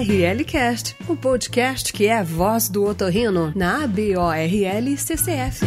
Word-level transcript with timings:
ORL 0.00 0.44
Cast, 0.46 0.96
o 1.06 1.14
podcast 1.14 1.92
que 1.92 2.06
é 2.06 2.16
a 2.16 2.22
voz 2.22 2.70
do 2.70 2.86
otorrino 2.86 3.52
na 3.54 3.84
ABORL 3.84 4.96
CCF. 4.96 5.66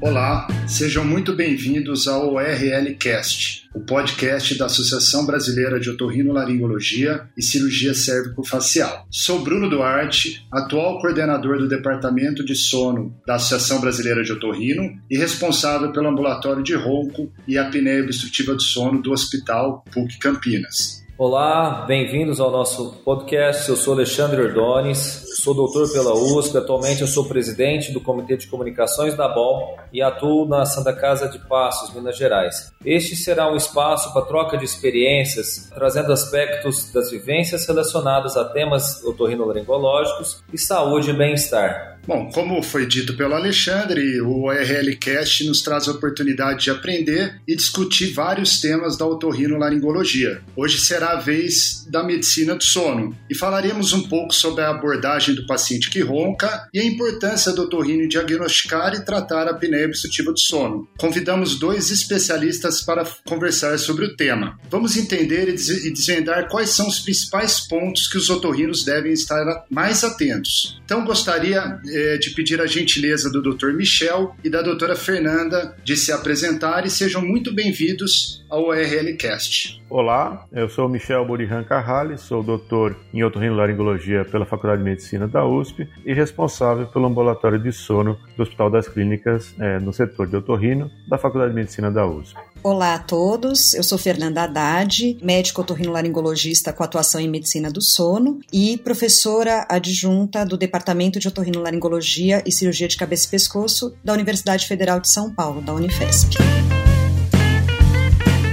Olá, 0.00 0.46
sejam 0.68 1.04
muito 1.04 1.34
bem-vindos 1.34 2.06
ao 2.06 2.34
ORL 2.34 2.94
Cast, 2.94 3.68
o 3.74 3.80
podcast 3.80 4.56
da 4.56 4.66
Associação 4.66 5.26
Brasileira 5.26 5.80
de 5.80 5.90
Otorrinolaringologia 5.90 7.28
e 7.36 7.42
Cirurgia 7.42 7.94
Cérvico-Facial. 7.94 9.04
Sou 9.10 9.42
Bruno 9.42 9.68
Duarte, 9.68 10.46
atual 10.52 11.00
coordenador 11.00 11.58
do 11.58 11.66
Departamento 11.66 12.44
de 12.44 12.54
Sono 12.54 13.12
da 13.26 13.34
Associação 13.34 13.80
Brasileira 13.80 14.22
de 14.22 14.32
Otorrino 14.32 14.96
e 15.10 15.18
responsável 15.18 15.90
pelo 15.90 16.10
ambulatório 16.10 16.62
de 16.62 16.76
ronco 16.76 17.28
e 17.48 17.58
apneia 17.58 18.04
obstrutiva 18.04 18.54
do 18.54 18.62
sono 18.62 19.02
do 19.02 19.10
Hospital 19.10 19.84
PUC 19.90 20.16
Campinas. 20.20 20.97
Olá, 21.18 21.84
bem-vindos 21.84 22.38
ao 22.38 22.48
nosso 22.48 22.92
podcast. 23.04 23.68
Eu 23.68 23.74
sou 23.74 23.92
Alexandre 23.92 24.40
Ordones, 24.40 25.24
sou 25.42 25.52
doutor 25.52 25.90
pela 25.90 26.14
USP. 26.14 26.56
Atualmente 26.56 27.00
eu 27.00 27.08
sou 27.08 27.24
presidente 27.24 27.90
do 27.90 28.00
Comitê 28.00 28.36
de 28.36 28.46
Comunicações 28.46 29.16
da 29.16 29.26
BOL 29.26 29.76
e 29.92 30.00
atuo 30.00 30.46
na 30.46 30.64
Santa 30.64 30.92
Casa 30.92 31.28
de 31.28 31.40
Passos, 31.40 31.92
Minas 31.92 32.16
Gerais. 32.16 32.72
Este 32.84 33.16
será 33.16 33.50
um 33.50 33.56
espaço 33.56 34.12
para 34.12 34.26
troca 34.26 34.56
de 34.56 34.64
experiências, 34.64 35.68
trazendo 35.74 36.12
aspectos 36.12 36.92
das 36.92 37.10
vivências 37.10 37.66
relacionadas 37.66 38.36
a 38.36 38.44
temas 38.44 39.02
otorrinolaringológicos 39.02 40.44
e 40.52 40.56
saúde 40.56 41.10
e 41.10 41.14
bem-estar. 41.14 41.97
Bom, 42.08 42.30
como 42.32 42.62
foi 42.62 42.86
dito 42.86 43.14
pelo 43.18 43.34
Alexandre, 43.34 44.18
o 44.22 44.44
ORLcast 44.44 45.44
nos 45.44 45.60
traz 45.60 45.86
a 45.86 45.92
oportunidade 45.92 46.64
de 46.64 46.70
aprender 46.70 47.38
e 47.46 47.54
discutir 47.54 48.14
vários 48.14 48.62
temas 48.62 48.96
da 48.96 49.04
otorrinolaringologia. 49.04 50.40
Hoje 50.56 50.80
será 50.80 51.10
a 51.10 51.20
vez 51.20 51.86
da 51.86 52.02
medicina 52.02 52.54
do 52.54 52.64
sono 52.64 53.14
e 53.28 53.34
falaremos 53.34 53.92
um 53.92 54.08
pouco 54.08 54.32
sobre 54.32 54.64
a 54.64 54.70
abordagem 54.70 55.34
do 55.34 55.46
paciente 55.46 55.90
que 55.90 56.00
ronca 56.00 56.66
e 56.72 56.80
a 56.80 56.84
importância 56.84 57.52
do 57.52 57.64
otorrino 57.64 58.08
diagnosticar 58.08 58.94
e 58.94 59.04
tratar 59.04 59.46
a 59.46 59.50
apneia 59.50 59.84
obstrutiva 59.84 60.32
do 60.32 60.40
sono. 60.40 60.88
Convidamos 60.96 61.58
dois 61.58 61.90
especialistas 61.90 62.80
para 62.80 63.04
conversar 63.26 63.78
sobre 63.78 64.06
o 64.06 64.16
tema. 64.16 64.58
Vamos 64.70 64.96
entender 64.96 65.50
e 65.50 65.92
desvendar 65.92 66.48
quais 66.48 66.70
são 66.70 66.88
os 66.88 67.00
principais 67.00 67.60
pontos 67.60 68.08
que 68.08 68.16
os 68.16 68.30
otorrinos 68.30 68.82
devem 68.82 69.12
estar 69.12 69.66
mais 69.68 70.02
atentos. 70.02 70.80
Então, 70.86 71.04
gostaria 71.04 71.78
de 72.18 72.30
pedir 72.30 72.60
a 72.60 72.66
gentileza 72.66 73.30
do 73.30 73.42
Dr. 73.42 73.72
Michel 73.72 74.34
e 74.44 74.50
da 74.50 74.62
doutora 74.62 74.94
Fernanda 74.94 75.76
de 75.84 75.96
se 75.96 76.12
apresentar 76.12 76.86
e 76.86 76.90
sejam 76.90 77.22
muito 77.22 77.52
bem-vindos 77.52 78.44
ao 78.48 78.64
ORLcast. 78.66 79.82
Olá, 79.90 80.46
eu 80.52 80.68
sou 80.68 80.88
Michel 80.88 81.24
Burihan 81.24 81.64
Carrales, 81.64 82.20
sou 82.20 82.42
doutor 82.42 82.96
em 83.12 83.24
otorrinolaringologia 83.24 84.24
pela 84.24 84.44
Faculdade 84.44 84.82
de 84.82 84.88
Medicina 84.88 85.26
da 85.26 85.46
USP 85.46 85.88
e 86.04 86.12
responsável 86.12 86.86
pelo 86.86 87.06
ambulatório 87.06 87.58
de 87.58 87.72
sono 87.72 88.18
do 88.36 88.42
Hospital 88.42 88.70
das 88.70 88.86
Clínicas 88.86 89.54
é, 89.58 89.78
no 89.78 89.92
setor 89.92 90.26
de 90.26 90.36
otorrino 90.36 90.90
da 91.08 91.18
Faculdade 91.18 91.50
de 91.50 91.56
Medicina 91.56 91.90
da 91.90 92.06
USP. 92.06 92.38
Olá 92.60 92.94
a 92.94 92.98
todos, 92.98 93.72
eu 93.74 93.84
sou 93.84 93.96
Fernanda 93.96 94.42
Haddad, 94.42 95.16
médico 95.22 95.60
otorrinolaringologista 95.60 96.72
com 96.72 96.82
atuação 96.82 97.20
em 97.20 97.28
medicina 97.28 97.70
do 97.70 97.80
sono 97.80 98.40
e 98.52 98.76
professora 98.78 99.64
adjunta 99.68 100.44
do 100.44 100.56
Departamento 100.56 101.20
de 101.20 101.28
Otorrinolaringologia 101.28 102.42
e 102.44 102.50
Cirurgia 102.50 102.88
de 102.88 102.96
Cabeça 102.96 103.28
e 103.28 103.30
Pescoço 103.30 103.94
da 104.02 104.12
Universidade 104.12 104.66
Federal 104.66 104.98
de 104.98 105.08
São 105.08 105.32
Paulo, 105.32 105.62
da 105.62 105.72
Unifesp. 105.72 106.36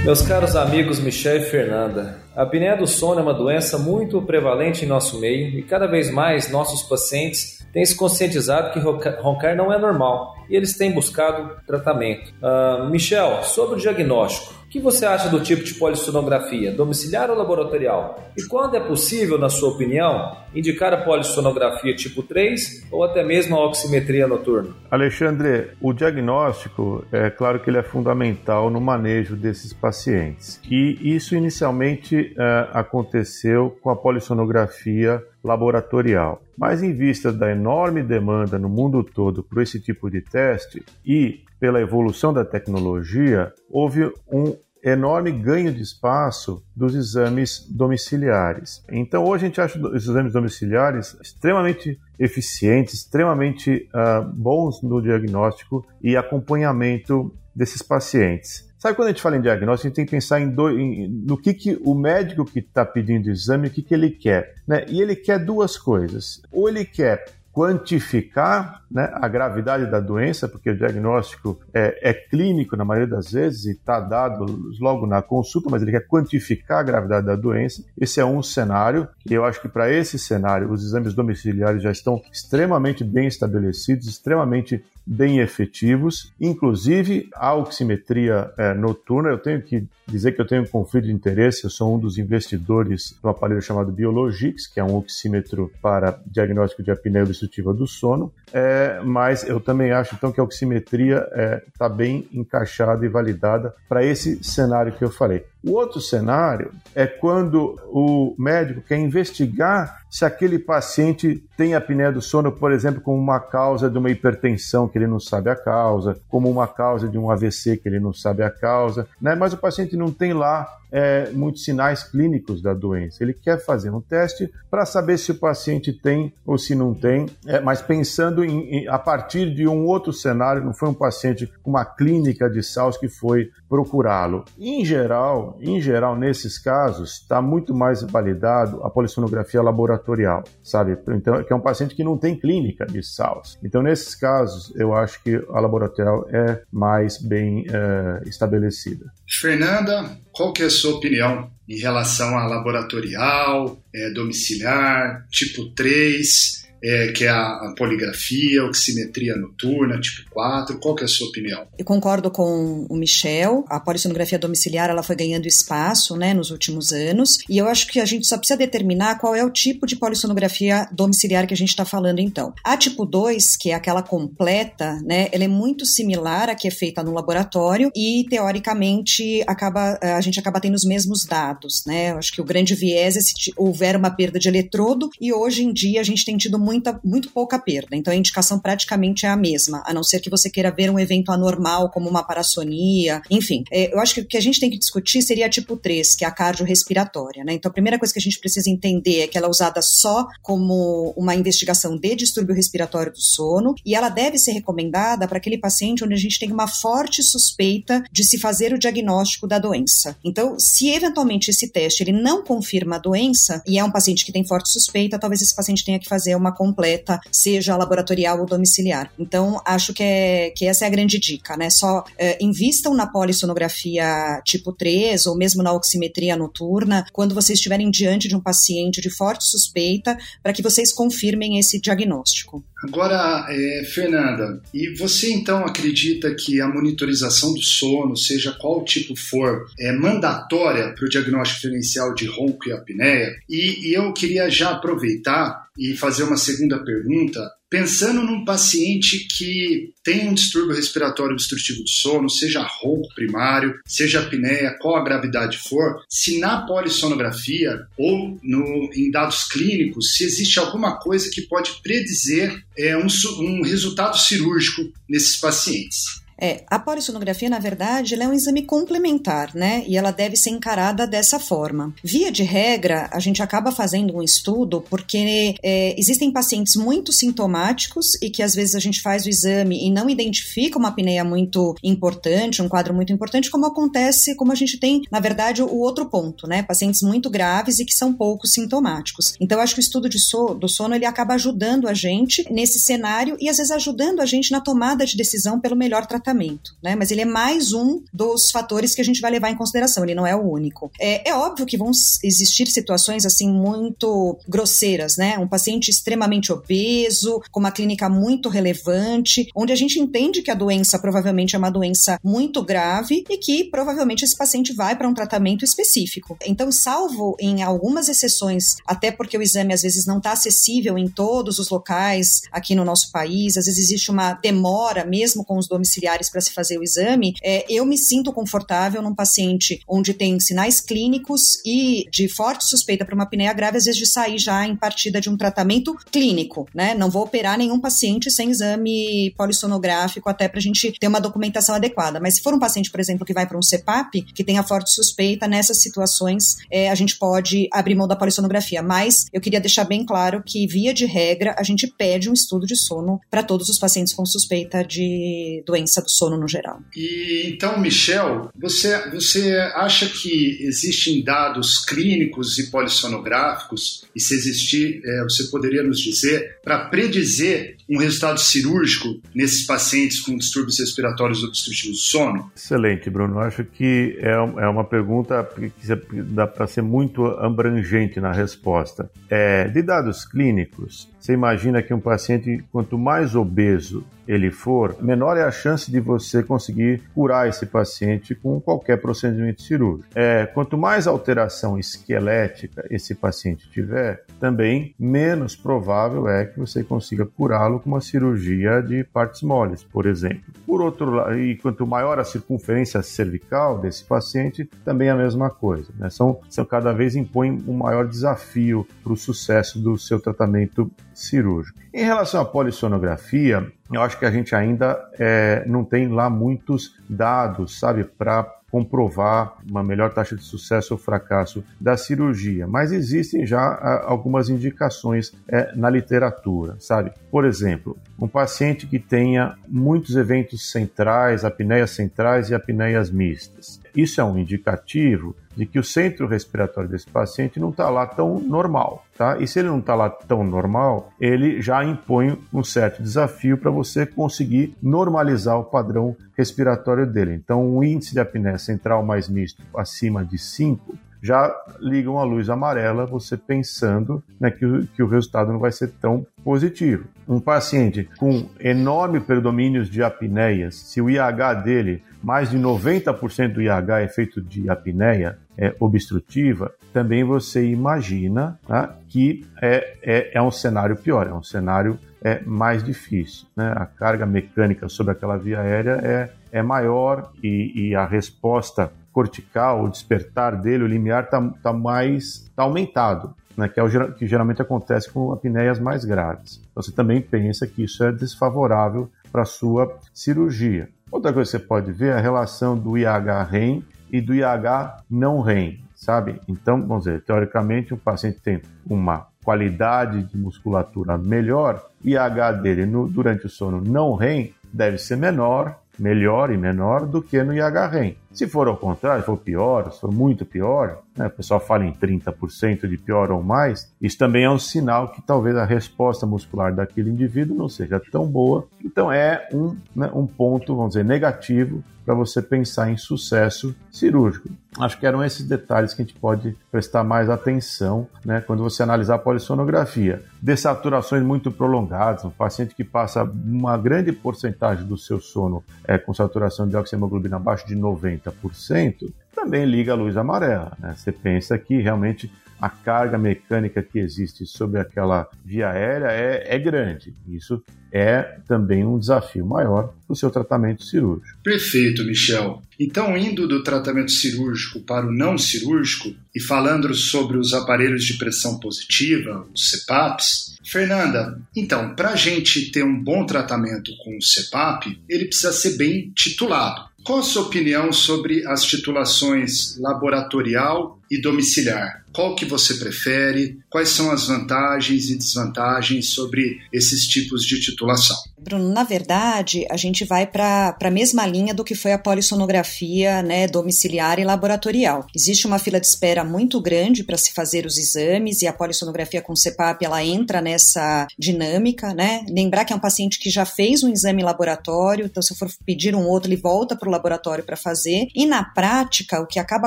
Meus 0.04 0.22
caros 0.22 0.54
amigos 0.54 1.00
Michel 1.00 1.38
e 1.38 1.50
Fernanda, 1.50 2.20
a 2.36 2.42
apneia 2.42 2.76
do 2.76 2.86
sono 2.86 3.18
é 3.18 3.22
uma 3.22 3.32
doença 3.32 3.78
muito 3.78 4.20
prevalente 4.20 4.84
em 4.84 4.88
nosso 4.88 5.18
meio 5.18 5.58
e 5.58 5.62
cada 5.62 5.86
vez 5.86 6.10
mais 6.10 6.50
nossos 6.50 6.82
pacientes 6.82 7.66
têm 7.72 7.82
se 7.82 7.96
conscientizado 7.96 8.74
que 8.74 8.78
roncar 8.78 9.56
não 9.56 9.72
é 9.72 9.78
normal 9.78 10.34
e 10.50 10.54
eles 10.54 10.76
têm 10.76 10.92
buscado 10.92 11.56
tratamento. 11.66 12.34
Uh, 12.42 12.90
Michel, 12.90 13.42
sobre 13.42 13.76
o 13.76 13.78
diagnóstico, 13.78 14.52
o 14.66 14.68
que 14.68 14.80
você 14.80 15.06
acha 15.06 15.28
do 15.28 15.40
tipo 15.40 15.62
de 15.62 15.74
polissonografia, 15.74 16.72
domiciliar 16.72 17.30
ou 17.30 17.36
laboratorial? 17.36 18.20
E 18.36 18.42
quando 18.48 18.76
é 18.76 18.80
possível, 18.80 19.38
na 19.38 19.48
sua 19.48 19.70
opinião, 19.70 20.36
indicar 20.52 20.92
a 20.92 21.04
polissonografia 21.04 21.94
tipo 21.94 22.20
3 22.20 22.88
ou 22.90 23.04
até 23.04 23.22
mesmo 23.22 23.54
a 23.56 23.64
oximetria 23.64 24.26
noturna? 24.26 24.74
Alexandre, 24.90 25.70
o 25.80 25.92
diagnóstico, 25.92 27.04
é 27.12 27.30
claro 27.30 27.60
que 27.60 27.70
ele 27.70 27.78
é 27.78 27.82
fundamental 27.82 28.68
no 28.68 28.80
manejo 28.80 29.36
desses 29.36 29.72
pacientes. 29.72 30.60
E 30.68 31.14
isso 31.14 31.36
inicialmente 31.36 32.34
é, 32.36 32.68
aconteceu 32.72 33.78
com 33.80 33.90
a 33.90 33.96
polissonografia 33.96 35.22
laboratorial. 35.46 36.42
Mas 36.58 36.82
em 36.82 36.92
vista 36.92 37.32
da 37.32 37.50
enorme 37.50 38.02
demanda 38.02 38.58
no 38.58 38.68
mundo 38.68 39.04
todo 39.04 39.42
por 39.42 39.62
esse 39.62 39.80
tipo 39.80 40.10
de 40.10 40.20
teste 40.20 40.84
e 41.04 41.44
pela 41.60 41.80
evolução 41.80 42.32
da 42.32 42.44
tecnologia, 42.44 43.52
houve 43.70 44.12
um 44.30 44.56
enorme 44.82 45.32
ganho 45.32 45.72
de 45.72 45.82
espaço 45.82 46.62
dos 46.74 46.94
exames 46.94 47.66
domiciliares. 47.70 48.84
Então, 48.90 49.24
hoje 49.24 49.44
a 49.44 49.48
gente 49.48 49.60
acha 49.60 49.78
os 49.78 50.06
exames 50.06 50.32
domiciliares 50.32 51.16
extremamente 51.20 51.98
eficientes, 52.18 52.94
extremamente 52.94 53.88
uh, 53.92 54.24
bons 54.32 54.82
no 54.82 55.00
diagnóstico 55.00 55.84
e 56.02 56.16
acompanhamento 56.16 57.34
desses 57.54 57.82
pacientes. 57.82 58.65
Sabe 58.78 58.94
quando 58.94 59.08
a 59.08 59.10
gente 59.10 59.22
fala 59.22 59.36
em 59.36 59.40
diagnóstico, 59.40 59.86
a 59.86 59.88
gente 59.88 59.96
tem 59.96 60.04
que 60.04 60.10
pensar 60.10 60.40
em, 60.40 60.48
do, 60.48 60.70
em 60.70 61.08
no 61.08 61.36
que, 61.36 61.54
que 61.54 61.80
o 61.82 61.94
médico 61.94 62.44
que 62.44 62.58
está 62.58 62.84
pedindo 62.84 63.30
exame, 63.30 63.68
o 63.68 63.70
que, 63.70 63.82
que 63.82 63.94
ele 63.94 64.10
quer. 64.10 64.54
Né? 64.66 64.84
E 64.88 65.00
ele 65.00 65.16
quer 65.16 65.38
duas 65.38 65.78
coisas. 65.78 66.42
Ou 66.52 66.68
ele 66.68 66.84
quer 66.84 67.24
quantificar 67.56 68.82
né, 68.90 69.08
a 69.14 69.26
gravidade 69.26 69.90
da 69.90 69.98
doença, 69.98 70.46
porque 70.46 70.68
o 70.68 70.76
diagnóstico 70.76 71.58
é, 71.72 72.10
é 72.10 72.12
clínico 72.12 72.76
na 72.76 72.84
maioria 72.84 73.08
das 73.08 73.32
vezes 73.32 73.64
e 73.64 73.70
está 73.70 73.98
dado 73.98 74.44
logo 74.78 75.06
na 75.06 75.22
consulta, 75.22 75.70
mas 75.70 75.80
ele 75.80 75.92
quer 75.92 76.06
quantificar 76.06 76.80
a 76.80 76.82
gravidade 76.82 77.24
da 77.24 77.34
doença. 77.34 77.82
Esse 77.98 78.20
é 78.20 78.24
um 78.26 78.42
cenário, 78.42 79.08
e 79.24 79.32
eu 79.32 79.42
acho 79.42 79.58
que 79.62 79.70
para 79.70 79.90
esse 79.90 80.18
cenário 80.18 80.70
os 80.70 80.84
exames 80.84 81.14
domiciliares 81.14 81.82
já 81.82 81.90
estão 81.90 82.20
extremamente 82.30 83.02
bem 83.02 83.26
estabelecidos, 83.26 84.06
extremamente 84.06 84.84
bem 85.06 85.38
efetivos, 85.38 86.32
inclusive 86.40 87.28
a 87.34 87.54
oximetria 87.54 88.50
é, 88.58 88.74
noturna. 88.74 89.28
Eu 89.28 89.38
tenho 89.38 89.62
que 89.62 89.86
dizer 90.06 90.32
que 90.32 90.40
eu 90.40 90.46
tenho 90.46 90.62
um 90.62 90.66
conflito 90.66 91.04
de 91.04 91.12
interesse, 91.12 91.64
eu 91.64 91.70
sou 91.70 91.94
um 91.94 91.98
dos 91.98 92.18
investidores 92.18 93.16
do 93.22 93.28
aparelho 93.28 93.62
chamado 93.62 93.92
Biologix, 93.92 94.66
que 94.66 94.80
é 94.80 94.84
um 94.84 94.96
oxímetro 94.96 95.70
para 95.80 96.20
diagnóstico 96.26 96.82
de 96.82 96.90
apneia 96.90 97.24
obstrutiva 97.24 97.72
do 97.72 97.86
sono, 97.86 98.32
é, 98.52 99.00
mas 99.04 99.44
eu 99.44 99.60
também 99.60 99.92
acho 99.92 100.14
então 100.14 100.30
que 100.30 100.40
a 100.40 100.44
oximetria 100.44 101.18
está 101.18 101.36
é, 101.36 101.62
tá 101.78 101.88
bem 101.88 102.28
encaixada 102.32 103.04
e 103.04 103.08
validada 103.08 103.74
para 103.88 104.04
esse 104.04 104.42
cenário 104.42 104.92
que 104.92 105.04
eu 105.04 105.10
falei. 105.10 105.44
O 105.64 105.72
outro 105.72 106.00
cenário 106.00 106.70
é 106.94 107.06
quando 107.06 107.76
o 107.88 108.36
médico 108.38 108.82
quer 108.82 108.98
investigar 108.98 110.00
se 110.08 110.24
aquele 110.24 110.60
paciente 110.60 111.44
tem 111.56 111.74
apneia 111.74 112.12
do 112.12 112.22
sono, 112.22 112.52
por 112.52 112.70
exemplo, 112.70 113.00
como 113.00 113.18
uma 113.18 113.40
causa 113.40 113.90
de 113.90 113.98
uma 113.98 114.10
hipertensão 114.10 114.86
que 114.86 114.96
ele 114.96 115.08
não 115.08 115.18
sabe 115.18 115.50
a 115.50 115.56
causa, 115.56 116.16
como 116.28 116.48
uma 116.48 116.68
causa 116.68 117.08
de 117.08 117.18
um 117.18 117.30
AVC 117.30 117.76
que 117.78 117.88
ele 117.88 117.98
não 117.98 118.12
sabe 118.12 118.44
a 118.44 118.50
causa, 118.50 119.08
né? 119.20 119.34
mas 119.34 119.52
o 119.52 119.56
paciente 119.56 119.96
não 119.96 120.12
tem 120.12 120.32
lá 120.32 120.68
é, 120.90 121.30
muitos 121.30 121.64
sinais 121.64 122.04
clínicos 122.04 122.62
da 122.62 122.74
doença. 122.74 123.22
Ele 123.22 123.34
quer 123.34 123.58
fazer 123.64 123.90
um 123.90 124.00
teste 124.00 124.50
para 124.70 124.86
saber 124.86 125.18
se 125.18 125.32
o 125.32 125.38
paciente 125.38 125.92
tem 125.92 126.32
ou 126.44 126.58
se 126.58 126.74
não 126.74 126.94
tem, 126.94 127.26
é, 127.46 127.60
mas 127.60 127.82
pensando 127.82 128.44
em, 128.44 128.60
em, 128.70 128.88
a 128.88 128.98
partir 128.98 129.54
de 129.54 129.66
um 129.66 129.84
outro 129.86 130.12
cenário, 130.12 130.64
não 130.64 130.72
foi 130.72 130.88
um 130.88 130.94
paciente 130.94 131.50
com 131.62 131.70
uma 131.70 131.84
clínica 131.84 132.48
de 132.48 132.62
SALS 132.62 132.96
que 132.96 133.08
foi 133.08 133.50
procurá-lo. 133.68 134.44
Em 134.58 134.84
geral, 134.84 135.56
em 135.60 135.80
geral, 135.80 136.16
nesses 136.16 136.58
casos, 136.58 137.20
está 137.20 137.42
muito 137.42 137.74
mais 137.74 138.02
validado 138.02 138.82
a 138.82 138.90
polissonografia 138.90 139.62
laboratorial, 139.62 140.44
sabe? 140.62 140.96
Então, 141.08 141.42
que 141.42 141.52
é 141.52 141.56
um 141.56 141.60
paciente 141.60 141.94
que 141.94 142.04
não 142.04 142.16
tem 142.16 142.38
clínica 142.38 142.86
de 142.86 143.02
SALS. 143.02 143.58
Então, 143.62 143.82
nesses 143.82 144.14
casos, 144.14 144.74
eu 144.76 144.94
acho 144.94 145.22
que 145.22 145.36
a 145.50 145.60
laboratorial 145.60 146.26
é 146.30 146.62
mais 146.72 147.20
bem 147.20 147.64
é, 147.70 148.28
estabelecida. 148.28 149.06
Fernanda, 149.28 150.18
qual 150.32 150.52
que 150.52 150.62
é 150.62 150.66
a 150.66 150.70
sua 150.70 150.94
opinião 150.96 151.50
em 151.68 151.78
relação 151.78 152.38
a 152.38 152.46
laboratorial, 152.46 153.82
é, 153.94 154.10
domiciliar, 154.10 155.26
tipo 155.30 155.70
3? 155.74 156.65
É, 156.86 157.08
que 157.08 157.24
é 157.24 157.28
a, 157.28 157.38
a 157.38 157.74
poligrafia, 157.76 158.64
oximetria 158.64 159.34
noturna, 159.34 160.00
tipo 160.00 160.30
4? 160.30 160.78
Qual 160.78 160.94
que 160.94 161.02
é 161.02 161.06
a 161.06 161.08
sua 161.08 161.26
opinião? 161.28 161.66
Eu 161.76 161.84
concordo 161.84 162.30
com 162.30 162.86
o 162.88 162.96
Michel. 162.96 163.64
A 163.68 163.80
polissonografia 163.80 164.38
domiciliar 164.38 164.88
ela 164.88 165.02
foi 165.02 165.16
ganhando 165.16 165.46
espaço 165.46 166.16
né, 166.16 166.32
nos 166.32 166.50
últimos 166.50 166.92
anos, 166.92 167.38
e 167.48 167.58
eu 167.58 167.66
acho 167.66 167.88
que 167.88 167.98
a 167.98 168.04
gente 168.04 168.26
só 168.26 168.38
precisa 168.38 168.56
determinar 168.56 169.18
qual 169.18 169.34
é 169.34 169.44
o 169.44 169.50
tipo 169.50 169.86
de 169.86 169.96
polissonografia 169.96 170.88
domiciliar 170.92 171.46
que 171.46 171.54
a 171.54 171.56
gente 171.56 171.70
está 171.70 171.84
falando 171.84 172.20
então. 172.20 172.52
A 172.62 172.76
tipo 172.76 173.04
2, 173.04 173.56
que 173.56 173.70
é 173.70 173.74
aquela 173.74 174.02
completa, 174.02 175.00
né, 175.04 175.28
ela 175.32 175.44
é 175.44 175.48
muito 175.48 175.84
similar 175.84 176.48
à 176.48 176.54
que 176.54 176.68
é 176.68 176.70
feita 176.70 177.02
no 177.02 177.12
laboratório 177.12 177.90
e, 177.96 178.24
teoricamente, 178.30 179.42
acaba, 179.46 179.98
a 180.00 180.20
gente 180.20 180.38
acaba 180.38 180.60
tendo 180.60 180.74
os 180.74 180.84
mesmos 180.84 181.24
dados. 181.24 181.82
Né? 181.84 182.12
Eu 182.12 182.18
acho 182.18 182.32
que 182.32 182.40
o 182.40 182.44
grande 182.44 182.74
viés 182.74 183.16
é 183.16 183.20
se 183.20 183.52
houver 183.56 183.96
uma 183.96 184.10
perda 184.10 184.38
de 184.38 184.48
eletrodo, 184.48 185.10
e 185.20 185.32
hoje 185.32 185.64
em 185.64 185.72
dia 185.72 186.00
a 186.00 186.04
gente 186.04 186.24
tem 186.24 186.36
tido 186.36 186.58
muita, 186.76 187.00
muito 187.02 187.30
pouca 187.30 187.58
perda. 187.58 187.96
Então 187.96 188.12
a 188.12 188.16
indicação 188.16 188.58
praticamente 188.58 189.26
é 189.26 189.28
a 189.28 189.36
mesma, 189.36 189.82
a 189.86 189.92
não 189.92 190.02
ser 190.02 190.20
que 190.20 190.30
você 190.30 190.50
queira 190.50 190.70
ver 190.70 190.90
um 190.90 190.98
evento 190.98 191.32
anormal, 191.32 191.90
como 191.90 192.08
uma 192.08 192.22
parassonia, 192.22 193.22
enfim. 193.30 193.64
É, 193.70 193.92
eu 193.92 193.98
acho 194.00 194.14
que 194.14 194.20
o 194.20 194.26
que 194.26 194.36
a 194.36 194.40
gente 194.40 194.60
tem 194.60 194.70
que 194.70 194.78
discutir 194.78 195.22
seria 195.22 195.46
a 195.46 195.48
tipo 195.48 195.76
3, 195.76 196.14
que 196.14 196.24
é 196.24 196.28
a 196.28 196.30
cardiorrespiratória. 196.30 197.44
Né? 197.44 197.54
Então 197.54 197.70
a 197.70 197.72
primeira 197.72 197.98
coisa 197.98 198.12
que 198.12 198.20
a 198.20 198.22
gente 198.22 198.38
precisa 198.38 198.70
entender 198.70 199.20
é 199.20 199.26
que 199.26 199.36
ela 199.36 199.46
é 199.46 199.50
usada 199.50 199.80
só 199.82 200.26
como 200.42 201.12
uma 201.16 201.34
investigação 201.34 201.96
de 201.96 202.14
distúrbio 202.14 202.54
respiratório 202.54 203.12
do 203.12 203.20
sono, 203.20 203.74
e 203.84 203.94
ela 203.94 204.08
deve 204.08 204.38
ser 204.38 204.52
recomendada 204.52 205.26
para 205.26 205.38
aquele 205.38 205.58
paciente 205.58 206.04
onde 206.04 206.14
a 206.14 206.18
gente 206.18 206.38
tem 206.38 206.52
uma 206.52 206.68
forte 206.68 207.22
suspeita 207.22 208.04
de 208.10 208.24
se 208.24 208.38
fazer 208.38 208.72
o 208.72 208.78
diagnóstico 208.78 209.46
da 209.46 209.58
doença. 209.58 210.16
Então, 210.24 210.58
se 210.58 210.88
eventualmente 210.88 211.50
esse 211.50 211.68
teste 211.68 212.02
ele 212.02 212.12
não 212.12 212.42
confirma 212.42 212.96
a 212.96 212.98
doença 212.98 213.62
e 213.66 213.78
é 213.78 213.84
um 213.84 213.90
paciente 213.90 214.24
que 214.24 214.32
tem 214.32 214.46
forte 214.46 214.70
suspeita, 214.70 215.18
talvez 215.18 215.40
esse 215.40 215.54
paciente 215.54 215.84
tenha 215.84 215.98
que 215.98 216.08
fazer 216.08 216.34
uma 216.34 216.52
completa, 216.56 217.20
seja 217.30 217.76
laboratorial 217.76 218.40
ou 218.40 218.46
domiciliar. 218.46 219.10
Então, 219.18 219.60
acho 219.64 219.92
que, 219.92 220.02
é, 220.02 220.50
que 220.50 220.66
essa 220.66 220.84
é 220.84 220.88
a 220.88 220.90
grande 220.90 221.18
dica, 221.18 221.56
né? 221.56 221.70
Só 221.70 222.04
é, 222.18 222.42
invistam 222.42 222.94
na 222.94 223.06
polissonografia 223.06 224.40
tipo 224.44 224.72
3 224.72 225.26
ou 225.26 225.36
mesmo 225.36 225.62
na 225.62 225.72
oximetria 225.72 226.36
noturna 226.36 227.04
quando 227.12 227.34
vocês 227.34 227.58
estiverem 227.58 227.90
diante 227.90 228.28
de 228.28 228.36
um 228.36 228.40
paciente 228.40 229.00
de 229.00 229.10
forte 229.10 229.44
suspeita 229.44 230.16
para 230.42 230.52
que 230.52 230.62
vocês 230.62 230.92
confirmem 230.92 231.58
esse 231.58 231.80
diagnóstico. 231.80 232.64
Agora, 232.86 233.46
é, 233.48 233.84
Fernanda, 233.84 234.60
e 234.72 234.94
você 234.96 235.32
então 235.32 235.64
acredita 235.64 236.34
que 236.34 236.60
a 236.60 236.68
monitorização 236.68 237.52
do 237.52 237.62
sono, 237.62 238.16
seja 238.16 238.52
qual 238.52 238.84
tipo 238.84 239.16
for, 239.16 239.66
é 239.78 239.92
mandatória 239.92 240.94
para 240.94 241.04
o 241.04 241.08
diagnóstico 241.08 241.62
diferencial 241.62 242.14
de 242.14 242.26
ronco 242.26 242.68
e 242.68 242.72
apneia? 242.72 243.36
E, 243.48 243.88
e 243.88 243.94
eu 243.94 244.12
queria 244.12 244.48
já 244.48 244.70
aproveitar 244.70 245.66
e 245.76 245.96
fazer 245.96 246.22
uma 246.22 246.36
segunda 246.36 246.78
pergunta. 246.82 247.50
Pensando 247.68 248.22
num 248.22 248.44
paciente 248.44 249.26
que 249.36 249.92
tem 250.04 250.28
um 250.28 250.34
distúrbio 250.34 250.76
respiratório 250.76 251.32
obstrutivo 251.32 251.82
do 251.82 251.88
sono, 251.88 252.30
seja 252.30 252.62
ronco 252.62 253.12
primário, 253.14 253.74
seja 253.84 254.20
apneia, 254.20 254.78
qual 254.80 254.96
a 254.96 255.04
gravidade 255.04 255.58
for, 255.58 256.00
se 256.08 256.38
na 256.38 256.64
polissonografia 256.64 257.76
ou 257.98 258.38
no, 258.42 258.90
em 258.94 259.10
dados 259.10 259.44
clínicos, 259.44 260.14
se 260.14 260.24
existe 260.24 260.60
alguma 260.60 260.98
coisa 260.98 261.28
que 261.28 261.42
pode 261.42 261.82
predizer 261.82 262.62
é, 262.78 262.96
um, 262.96 263.08
um 263.40 263.62
resultado 263.62 264.16
cirúrgico 264.16 264.82
nesses 265.08 265.36
pacientes. 265.36 266.25
É, 266.38 266.64
a 266.68 266.78
polissonografia, 266.78 267.48
na 267.48 267.58
verdade, 267.58 268.14
é 268.14 268.28
um 268.28 268.32
exame 268.32 268.62
complementar, 268.62 269.54
né? 269.54 269.84
E 269.86 269.96
ela 269.96 270.10
deve 270.10 270.36
ser 270.36 270.50
encarada 270.50 271.06
dessa 271.06 271.38
forma. 271.38 271.94
Via 272.04 272.30
de 272.30 272.42
regra, 272.42 273.08
a 273.12 273.18
gente 273.18 273.42
acaba 273.42 273.72
fazendo 273.72 274.14
um 274.14 274.22
estudo 274.22 274.82
porque 274.82 275.54
é, 275.62 275.98
existem 275.98 276.30
pacientes 276.30 276.76
muito 276.76 277.12
sintomáticos 277.12 278.14
e 278.22 278.28
que 278.28 278.42
às 278.42 278.54
vezes 278.54 278.74
a 278.74 278.78
gente 278.78 279.00
faz 279.00 279.24
o 279.24 279.30
exame 279.30 279.86
e 279.86 279.90
não 279.90 280.10
identifica 280.10 280.78
uma 280.78 280.88
apneia 280.88 281.24
muito 281.24 281.74
importante, 281.82 282.60
um 282.60 282.68
quadro 282.68 282.94
muito 282.94 283.12
importante, 283.12 283.50
como 283.50 283.66
acontece, 283.66 284.34
como 284.34 284.52
a 284.52 284.56
gente 284.56 284.78
tem, 284.78 285.02
na 285.10 285.20
verdade, 285.20 285.62
o 285.62 285.78
outro 285.78 286.06
ponto, 286.06 286.46
né? 286.46 286.62
Pacientes 286.62 287.00
muito 287.02 287.30
graves 287.30 287.78
e 287.78 287.84
que 287.84 287.94
são 287.94 288.12
pouco 288.12 288.46
sintomáticos. 288.46 289.34
Então, 289.40 289.60
acho 289.60 289.74
que 289.74 289.80
o 289.80 289.82
estudo 289.82 290.06
so, 290.18 290.54
do 290.54 290.68
sono 290.68 290.94
ele 290.94 291.06
acaba 291.06 291.34
ajudando 291.34 291.88
a 291.88 291.94
gente 291.94 292.44
nesse 292.50 292.78
cenário 292.78 293.36
e 293.40 293.48
às 293.48 293.56
vezes 293.56 293.72
ajudando 293.72 294.20
a 294.20 294.26
gente 294.26 294.50
na 294.50 294.60
tomada 294.60 295.06
de 295.06 295.16
decisão 295.16 295.58
pelo 295.58 295.76
melhor 295.76 296.06
tratamento 296.06 296.25
tratamento, 296.26 296.74
né? 296.82 296.96
Mas 296.96 297.12
ele 297.12 297.20
é 297.20 297.24
mais 297.24 297.72
um 297.72 298.02
dos 298.12 298.50
fatores 298.50 298.94
que 298.94 299.00
a 299.00 299.04
gente 299.04 299.20
vai 299.20 299.30
levar 299.30 299.50
em 299.50 299.54
consideração, 299.54 300.02
ele 300.02 300.14
não 300.14 300.26
é 300.26 300.34
o 300.34 300.40
único. 300.40 300.90
É, 300.98 301.30
é 301.30 301.34
óbvio 301.34 301.64
que 301.64 301.76
vão 301.76 301.90
existir 302.24 302.66
situações 302.66 303.24
assim 303.24 303.48
muito 303.48 304.36
grosseiras, 304.48 305.16
né? 305.16 305.38
Um 305.38 305.46
paciente 305.46 305.88
extremamente 305.88 306.52
obeso, 306.52 307.40
com 307.52 307.60
uma 307.60 307.70
clínica 307.70 308.08
muito 308.08 308.48
relevante, 308.48 309.48
onde 309.54 309.72
a 309.72 309.76
gente 309.76 310.00
entende 310.00 310.42
que 310.42 310.50
a 310.50 310.54
doença 310.54 310.98
provavelmente 310.98 311.54
é 311.54 311.58
uma 311.58 311.70
doença 311.70 312.18
muito 312.24 312.62
grave 312.62 313.24
e 313.30 313.38
que 313.38 313.64
provavelmente 313.64 314.24
esse 314.24 314.36
paciente 314.36 314.72
vai 314.72 314.96
para 314.96 315.08
um 315.08 315.14
tratamento 315.14 315.64
específico. 315.64 316.36
Então, 316.44 316.72
salvo 316.72 317.36
em 317.38 317.62
algumas 317.62 318.08
exceções, 318.08 318.76
até 318.84 319.12
porque 319.12 319.38
o 319.38 319.42
exame 319.42 319.72
às 319.72 319.82
vezes 319.82 320.06
não 320.06 320.18
está 320.18 320.32
acessível 320.32 320.98
em 320.98 321.06
todos 321.06 321.58
os 321.58 321.70
locais 321.70 322.42
aqui 322.50 322.74
no 322.74 322.84
nosso 322.84 323.12
país, 323.12 323.56
às 323.56 323.66
vezes 323.66 323.84
existe 323.84 324.10
uma 324.10 324.32
demora 324.32 325.04
mesmo 325.04 325.44
com 325.44 325.56
os 325.56 325.68
domiciliares 325.68 326.15
para 326.30 326.40
se 326.40 326.52
fazer 326.52 326.78
o 326.78 326.82
exame, 326.82 327.34
é, 327.42 327.64
eu 327.68 327.84
me 327.84 327.98
sinto 327.98 328.32
confortável 328.32 329.02
num 329.02 329.14
paciente 329.14 329.80
onde 329.86 330.14
tem 330.14 330.38
sinais 330.40 330.80
clínicos 330.80 331.60
e 331.64 332.04
de 332.10 332.28
forte 332.28 332.64
suspeita 332.68 333.04
para 333.04 333.14
uma 333.14 333.24
apneia 333.24 333.52
grave, 333.52 333.78
às 333.78 333.84
vezes 333.84 333.98
de 333.98 334.06
sair 334.06 334.38
já 334.38 334.66
em 334.66 334.74
partida 334.74 335.20
de 335.20 335.28
um 335.28 335.36
tratamento 335.36 335.94
clínico, 336.10 336.66
né? 336.74 336.94
Não 336.94 337.10
vou 337.10 337.22
operar 337.22 337.58
nenhum 337.58 337.78
paciente 337.78 338.30
sem 338.30 338.50
exame 338.50 339.32
polissonográfico 339.36 340.28
até 340.28 340.48
para 340.48 340.58
a 340.58 340.62
gente 340.62 340.92
ter 340.98 341.08
uma 341.08 341.20
documentação 341.20 341.74
adequada. 341.74 342.20
Mas 342.20 342.34
se 342.34 342.42
for 342.42 342.54
um 342.54 342.58
paciente, 342.58 342.90
por 342.90 343.00
exemplo, 343.00 343.26
que 343.26 343.32
vai 343.32 343.46
para 343.46 343.58
um 343.58 343.62
CEPAP, 343.62 344.22
que 344.22 344.44
tenha 344.44 344.62
forte 344.62 344.92
suspeita, 344.92 345.46
nessas 345.46 345.80
situações 345.80 346.56
é, 346.70 346.90
a 346.90 346.94
gente 346.94 347.18
pode 347.18 347.68
abrir 347.72 347.94
mão 347.94 348.08
da 348.08 348.16
polissonografia. 348.16 348.82
Mas 348.82 349.26
eu 349.32 349.40
queria 349.40 349.60
deixar 349.60 349.84
bem 349.84 350.04
claro 350.04 350.42
que, 350.44 350.66
via 350.66 350.94
de 350.94 351.06
regra, 351.06 351.54
a 351.58 351.62
gente 351.62 351.86
pede 351.86 352.30
um 352.30 352.32
estudo 352.32 352.66
de 352.66 352.76
sono 352.76 353.20
para 353.30 353.42
todos 353.42 353.68
os 353.68 353.78
pacientes 353.78 354.14
com 354.14 354.24
suspeita 354.24 354.84
de 354.84 355.62
doença 355.66 356.00
do 356.00 356.05
sono 356.06 356.36
no 356.36 356.48
geral. 356.48 356.80
E 356.94 357.50
então, 357.52 357.78
Michel, 357.80 358.50
você, 358.58 359.10
você 359.10 359.56
acha 359.74 360.06
que 360.06 360.58
existem 360.60 361.22
dados 361.22 361.84
clínicos 361.84 362.58
e 362.58 362.70
polissonográficos, 362.70 364.04
e 364.14 364.20
se 364.20 364.34
existir, 364.34 365.00
é, 365.04 365.22
você 365.24 365.44
poderia 365.50 365.82
nos 365.82 366.00
dizer, 366.00 366.58
para 366.62 366.86
predizer 366.88 367.76
um 367.88 367.98
resultado 367.98 368.40
cirúrgico 368.40 369.20
nesses 369.34 369.66
pacientes 369.66 370.20
com 370.20 370.36
distúrbios 370.36 370.78
respiratórios 370.78 371.42
obstrutivos 371.42 371.96
do 371.96 372.02
sono? 372.02 372.50
Excelente, 372.56 373.08
Bruno. 373.10 373.38
Acho 373.38 373.64
que 373.64 374.16
é, 374.20 374.32
é 374.32 374.68
uma 374.68 374.84
pergunta 374.84 375.48
que 375.54 376.22
dá 376.22 376.46
para 376.46 376.66
ser 376.66 376.82
muito 376.82 377.26
abrangente 377.26 378.20
na 378.20 378.32
resposta. 378.32 379.10
É, 379.30 379.68
de 379.68 379.82
dados 379.82 380.24
clínicos, 380.24 381.08
você 381.18 381.32
imagina 381.32 381.82
que 381.82 381.92
um 381.92 382.00
paciente, 382.00 382.62
quanto 382.70 382.98
mais 382.98 383.34
obeso 383.34 384.04
ele 384.26 384.50
for, 384.50 384.96
menor 385.00 385.36
é 385.36 385.42
a 385.42 385.50
chance 385.50 385.90
de 385.90 386.00
você 386.00 386.42
conseguir 386.42 387.02
curar 387.14 387.48
esse 387.48 387.66
paciente 387.66 388.34
com 388.34 388.60
qualquer 388.60 389.00
procedimento 389.00 389.62
cirúrgico. 389.62 390.08
É, 390.14 390.46
quanto 390.46 390.76
mais 390.76 391.06
alteração 391.06 391.78
esquelética 391.78 392.84
esse 392.90 393.14
paciente 393.14 393.70
tiver, 393.70 394.24
também 394.40 394.94
menos 394.98 395.56
provável 395.56 396.28
é 396.28 396.46
que 396.46 396.58
você 396.58 396.82
consiga 396.82 397.24
curá-lo 397.26 397.80
com 397.80 397.90
uma 397.90 398.00
cirurgia 398.00 398.82
de 398.82 399.04
partes 399.04 399.42
moles, 399.42 399.82
por 399.82 400.06
exemplo. 400.06 400.52
Por 400.66 400.80
outro 400.80 401.10
lado, 401.10 401.38
e 401.38 401.56
quanto 401.56 401.86
maior 401.86 402.18
a 402.18 402.24
circunferência 402.24 403.02
cervical 403.02 403.78
desse 403.78 404.04
paciente, 404.04 404.68
também 404.84 405.08
é 405.08 405.10
a 405.12 405.16
mesma 405.16 405.50
coisa. 405.50 405.92
Né? 405.98 406.10
São, 406.10 406.40
são 406.48 406.64
cada 406.64 406.92
vez 406.92 407.14
impõem 407.14 407.62
um 407.66 407.74
maior 407.74 408.06
desafio 408.06 408.86
para 409.02 409.12
o 409.12 409.16
sucesso 409.16 409.78
do 409.78 409.96
seu 409.96 410.20
tratamento 410.20 410.90
cirúrgico. 411.14 411.78
Em 411.92 412.04
relação 412.04 412.40
à 412.40 412.44
polissonografia, 412.44 413.72
eu 413.92 414.02
acho 414.02 414.18
que 414.18 414.24
a 414.24 414.30
gente 414.30 414.54
ainda 414.54 414.98
é, 415.18 415.64
não 415.66 415.84
tem 415.84 416.08
lá 416.08 416.28
muitos 416.28 416.96
dados, 417.08 417.78
sabe, 417.78 418.04
para 418.04 418.56
comprovar 418.70 419.56
uma 419.68 419.82
melhor 419.82 420.12
taxa 420.12 420.36
de 420.36 420.42
sucesso 420.42 420.94
ou 420.94 420.98
fracasso 420.98 421.64
da 421.80 421.96
cirurgia, 421.96 422.66
mas 422.66 422.92
existem 422.92 423.46
já 423.46 424.02
algumas 424.04 424.48
indicações 424.48 425.32
é, 425.48 425.74
na 425.74 425.88
literatura, 425.88 426.76
sabe? 426.80 427.12
Por 427.30 427.44
exemplo, 427.44 427.96
um 428.18 428.26
paciente 428.26 428.86
que 428.86 428.98
tenha 428.98 429.56
muitos 429.68 430.16
eventos 430.16 430.70
centrais, 430.70 431.44
apneias 431.44 431.92
centrais 431.92 432.50
e 432.50 432.54
apneias 432.54 433.10
mistas. 433.10 433.80
Isso 433.96 434.20
é 434.20 434.24
um 434.24 434.38
indicativo 434.38 435.34
de 435.56 435.64
que 435.64 435.78
o 435.78 435.84
centro 435.84 436.26
respiratório 436.26 436.88
desse 436.88 437.06
paciente 437.06 437.58
não 437.58 437.70
está 437.70 437.88
lá 437.88 438.06
tão 438.06 438.38
normal, 438.38 439.06
tá? 439.16 439.38
E 439.38 439.46
se 439.46 439.58
ele 439.58 439.68
não 439.68 439.78
está 439.78 439.94
lá 439.94 440.10
tão 440.10 440.44
normal, 440.44 441.10
ele 441.18 441.62
já 441.62 441.82
impõe 441.82 442.38
um 442.52 442.62
certo 442.62 443.02
desafio 443.02 443.56
para 443.56 443.70
você 443.70 444.04
conseguir 444.04 444.76
normalizar 444.82 445.58
o 445.58 445.64
padrão 445.64 446.14
respiratório 446.36 447.06
dele. 447.06 447.32
Então, 447.32 447.66
um 447.66 447.82
índice 447.82 448.12
de 448.12 448.20
apneia 448.20 448.58
central 448.58 449.02
mais 449.02 449.28
misto 449.28 449.62
acima 449.74 450.22
de 450.22 450.36
5 450.36 450.94
já 451.22 451.52
ligam 451.80 452.18
a 452.18 452.24
luz 452.24 452.48
amarela, 452.48 453.06
você 453.06 453.36
pensando 453.36 454.22
né, 454.38 454.50
que, 454.50 454.64
o, 454.64 454.86
que 454.86 455.02
o 455.02 455.08
resultado 455.08 455.52
não 455.52 455.58
vai 455.58 455.72
ser 455.72 455.88
tão 456.00 456.24
positivo. 456.44 457.06
Um 457.26 457.40
paciente 457.40 458.08
com 458.18 458.48
enorme 458.60 459.18
predomínios 459.18 459.90
de 459.90 460.02
apneias, 460.02 460.76
se 460.76 461.00
o 461.00 461.10
IH 461.10 461.54
dele, 461.64 462.02
mais 462.26 462.50
de 462.50 462.58
90% 462.58 463.52
do 463.52 463.62
IH 463.62 464.00
é 464.00 464.08
feito 464.08 464.42
de 464.42 464.68
apneia 464.68 465.38
é, 465.56 465.72
obstrutiva, 465.78 466.74
também 466.92 467.22
você 467.22 467.64
imagina 467.64 468.58
tá, 468.66 468.96
que 469.08 469.46
é, 469.62 469.96
é, 470.02 470.30
é 470.36 470.42
um 470.42 470.50
cenário 470.50 470.96
pior, 470.96 471.28
é 471.28 471.32
um 471.32 471.44
cenário 471.44 471.96
é 472.20 472.42
mais 472.44 472.82
difícil. 472.82 473.46
Né? 473.54 473.72
A 473.76 473.86
carga 473.86 474.26
mecânica 474.26 474.88
sobre 474.88 475.12
aquela 475.12 475.36
via 475.36 475.60
aérea 475.60 476.00
é, 476.02 476.32
é 476.50 476.62
maior 476.62 477.30
e, 477.40 477.90
e 477.90 477.94
a 477.94 478.04
resposta 478.04 478.90
cortical, 479.12 479.84
o 479.84 479.88
despertar 479.88 480.60
dele, 480.60 480.82
o 480.82 480.88
limiar 480.88 481.22
está 481.22 481.40
tá 481.62 481.72
mais 481.72 482.50
tá 482.56 482.64
aumentado, 482.64 483.36
né? 483.56 483.68
que 483.68 483.78
é 483.78 483.82
o 483.84 484.12
que 484.14 484.26
geralmente 484.26 484.60
acontece 484.60 485.08
com 485.12 485.30
apneias 485.30 485.78
mais 485.78 486.04
graves. 486.04 486.60
Você 486.74 486.90
também 486.90 487.20
pensa 487.20 487.68
que 487.68 487.84
isso 487.84 488.02
é 488.02 488.10
desfavorável 488.10 489.08
para 489.30 489.44
sua 489.44 489.96
cirurgia. 490.12 490.88
Outra 491.16 491.32
coisa 491.32 491.50
que 491.50 491.58
você 491.58 491.66
pode 491.66 491.92
ver 491.92 492.08
é 492.08 492.12
a 492.12 492.20
relação 492.20 492.76
do 492.76 492.98
IH-REM 492.98 493.82
e 494.12 494.20
do 494.20 494.34
IH 494.34 495.02
não 495.08 495.40
REM, 495.40 495.80
sabe? 495.94 496.38
Então, 496.46 496.86
vamos 496.86 497.04
dizer, 497.04 497.22
teoricamente, 497.22 497.94
o 497.94 497.96
paciente 497.96 498.38
tem 498.38 498.60
uma 498.86 499.26
qualidade 499.42 500.24
de 500.24 500.36
musculatura 500.36 501.16
melhor, 501.16 501.82
IH 502.04 502.52
dele 502.60 502.84
no, 502.84 503.08
durante 503.08 503.46
o 503.46 503.48
sono 503.48 503.80
não 503.80 504.14
REM 504.14 504.52
deve 504.70 504.98
ser 504.98 505.16
menor, 505.16 505.80
melhor 505.98 506.50
e 506.52 506.56
menor 506.56 507.06
do 507.06 507.22
que 507.22 507.42
no 507.42 507.54
IH 507.54 507.86
REM. 507.86 508.16
Se 508.32 508.46
for 508.46 508.68
ao 508.68 508.76
contrário, 508.76 509.22
se 509.22 509.26
for 509.26 509.38
pior, 509.38 509.90
se 509.90 510.00
for 510.00 510.12
muito 510.12 510.44
pior, 510.44 510.98
né, 511.16 511.26
o 511.26 511.30
pessoal 511.30 511.58
fala 511.58 511.84
em 511.84 511.92
30% 511.92 512.86
de 512.86 512.98
pior 512.98 513.30
ou 513.30 513.42
mais, 513.42 513.90
isso 514.00 514.18
também 514.18 514.44
é 514.44 514.50
um 514.50 514.58
sinal 514.58 515.08
que 515.08 515.22
talvez 515.22 515.56
a 515.56 515.64
resposta 515.64 516.26
muscular 516.26 516.74
daquele 516.74 517.10
indivíduo 517.10 517.56
não 517.56 517.68
seja 517.68 518.00
tão 518.12 518.26
boa. 518.26 518.66
Então 518.84 519.10
é 519.10 519.48
um, 519.52 519.76
né, 519.94 520.10
um 520.14 520.26
ponto, 520.26 520.76
vamos 520.76 520.90
dizer, 520.90 521.04
negativo 521.04 521.82
para 522.06 522.14
você 522.14 522.40
pensar 522.40 522.90
em 522.90 522.96
sucesso 522.96 523.74
cirúrgico. 523.90 524.48
Acho 524.78 524.98
que 524.98 525.06
eram 525.06 525.24
esses 525.24 525.44
detalhes 525.44 525.92
que 525.92 526.02
a 526.02 526.04
gente 526.04 526.14
pode 526.14 526.56
prestar 526.70 527.02
mais 527.02 527.28
atenção 527.28 528.06
né, 528.24 528.40
quando 528.40 528.62
você 528.62 528.82
analisar 528.82 529.16
a 529.16 529.18
polissonografia. 529.18 530.22
Dessaturações 530.40 531.24
muito 531.24 531.50
prolongadas, 531.50 532.24
um 532.24 532.30
paciente 532.30 532.74
que 532.74 532.84
passa 532.84 533.24
uma 533.24 533.76
grande 533.76 534.12
porcentagem 534.12 534.86
do 534.86 534.96
seu 534.96 535.20
sono 535.20 535.64
é, 535.84 535.98
com 535.98 536.14
saturação 536.14 536.68
de 536.68 536.76
oxihemoglobina 536.76 537.36
abaixo 537.36 537.66
de 537.66 537.74
90%, 537.74 538.06
30%, 538.36 539.12
também 539.34 539.64
liga 539.64 539.92
a 539.92 539.96
luz 539.96 540.16
amarela. 540.16 540.72
Né? 540.78 540.94
Você 540.96 541.12
pensa 541.12 541.58
que 541.58 541.80
realmente 541.80 542.30
a 542.60 542.68
carga 542.68 543.18
mecânica 543.18 543.82
que 543.82 543.98
existe 543.98 544.46
sobre 544.46 544.80
aquela 544.80 545.28
via 545.44 545.70
aérea 545.70 546.08
é, 546.10 546.54
é 546.54 546.58
grande. 546.58 547.14
Isso 547.28 547.62
é 547.92 548.38
também 548.46 548.84
um 548.84 548.98
desafio 548.98 549.46
maior 549.46 549.94
para 550.06 550.12
o 550.12 550.16
seu 550.16 550.30
tratamento 550.30 550.84
cirúrgico. 550.84 551.38
Perfeito, 551.42 552.04
Michel. 552.04 552.62
Então, 552.78 553.16
indo 553.16 553.48
do 553.48 553.62
tratamento 553.62 554.10
cirúrgico 554.10 554.80
para 554.80 555.06
o 555.06 555.12
não 555.12 555.38
cirúrgico 555.38 556.14
e 556.34 556.40
falando 556.40 556.94
sobre 556.94 557.38
os 557.38 557.54
aparelhos 557.54 558.04
de 558.04 558.18
pressão 558.18 558.58
positiva, 558.58 559.46
os 559.54 559.70
CPAPs, 559.70 560.56
Fernanda, 560.64 561.40
então, 561.54 561.94
para 561.94 562.10
a 562.10 562.16
gente 562.16 562.70
ter 562.70 562.84
um 562.84 563.02
bom 563.02 563.24
tratamento 563.24 563.92
com 564.04 564.16
o 564.16 564.20
CPAP, 564.20 565.00
ele 565.08 565.26
precisa 565.26 565.52
ser 565.52 565.76
bem 565.76 566.10
titulado. 566.14 566.86
Qual 567.06 567.20
a 567.20 567.22
sua 567.22 567.42
opinião 567.42 567.92
sobre 567.92 568.44
as 568.48 568.64
titulações 568.64 569.78
laboratorial 569.78 570.98
e 571.10 571.20
domiciliar? 571.20 572.04
Qual 572.16 572.34
que 572.34 572.46
você 572.46 572.74
prefere? 572.74 573.58
Quais 573.68 573.90
são 573.90 574.10
as 574.10 574.26
vantagens 574.26 575.10
e 575.10 575.18
desvantagens 575.18 576.08
sobre 576.08 576.60
esses 576.72 577.06
tipos 577.06 577.44
de 577.44 577.60
titulação? 577.60 578.16
Bruno, 578.38 578.72
na 578.72 578.84
verdade, 578.84 579.66
a 579.68 579.76
gente 579.76 580.02
vai 580.04 580.26
para 580.26 580.74
a 580.80 580.90
mesma 580.90 581.26
linha 581.26 581.52
do 581.52 581.64
que 581.64 581.74
foi 581.74 581.92
a 581.92 581.98
polissonografia 581.98 583.22
né, 583.22 583.46
domiciliar 583.46 584.18
e 584.18 584.24
laboratorial. 584.24 585.06
Existe 585.14 585.46
uma 585.46 585.58
fila 585.58 585.78
de 585.78 585.86
espera 585.86 586.24
muito 586.24 586.58
grande 586.60 587.04
para 587.04 587.18
se 587.18 587.34
fazer 587.34 587.66
os 587.66 587.76
exames 587.76 588.40
e 588.40 588.46
a 588.46 588.52
polissonografia 588.52 589.20
com 589.20 589.36
CEPAP 589.36 589.84
ela 589.84 590.02
entra 590.02 590.40
nessa 590.40 591.06
dinâmica. 591.18 591.92
Né? 591.92 592.24
Lembrar 592.30 592.64
que 592.64 592.72
é 592.72 592.76
um 592.76 592.80
paciente 592.80 593.18
que 593.18 593.28
já 593.28 593.44
fez 593.44 593.82
um 593.82 593.92
exame 593.92 594.22
laboratório, 594.22 595.04
então 595.04 595.22
se 595.22 595.34
eu 595.34 595.36
for 595.36 595.50
pedir 595.66 595.94
um 595.94 596.06
outro, 596.06 596.30
ele 596.30 596.40
volta 596.40 596.74
para 596.74 596.88
o 596.88 596.92
laboratório 596.92 597.44
para 597.44 597.56
fazer. 597.56 598.06
E 598.14 598.24
na 598.24 598.42
prática, 598.42 599.20
o 599.20 599.26
que 599.26 599.38
acaba 599.38 599.66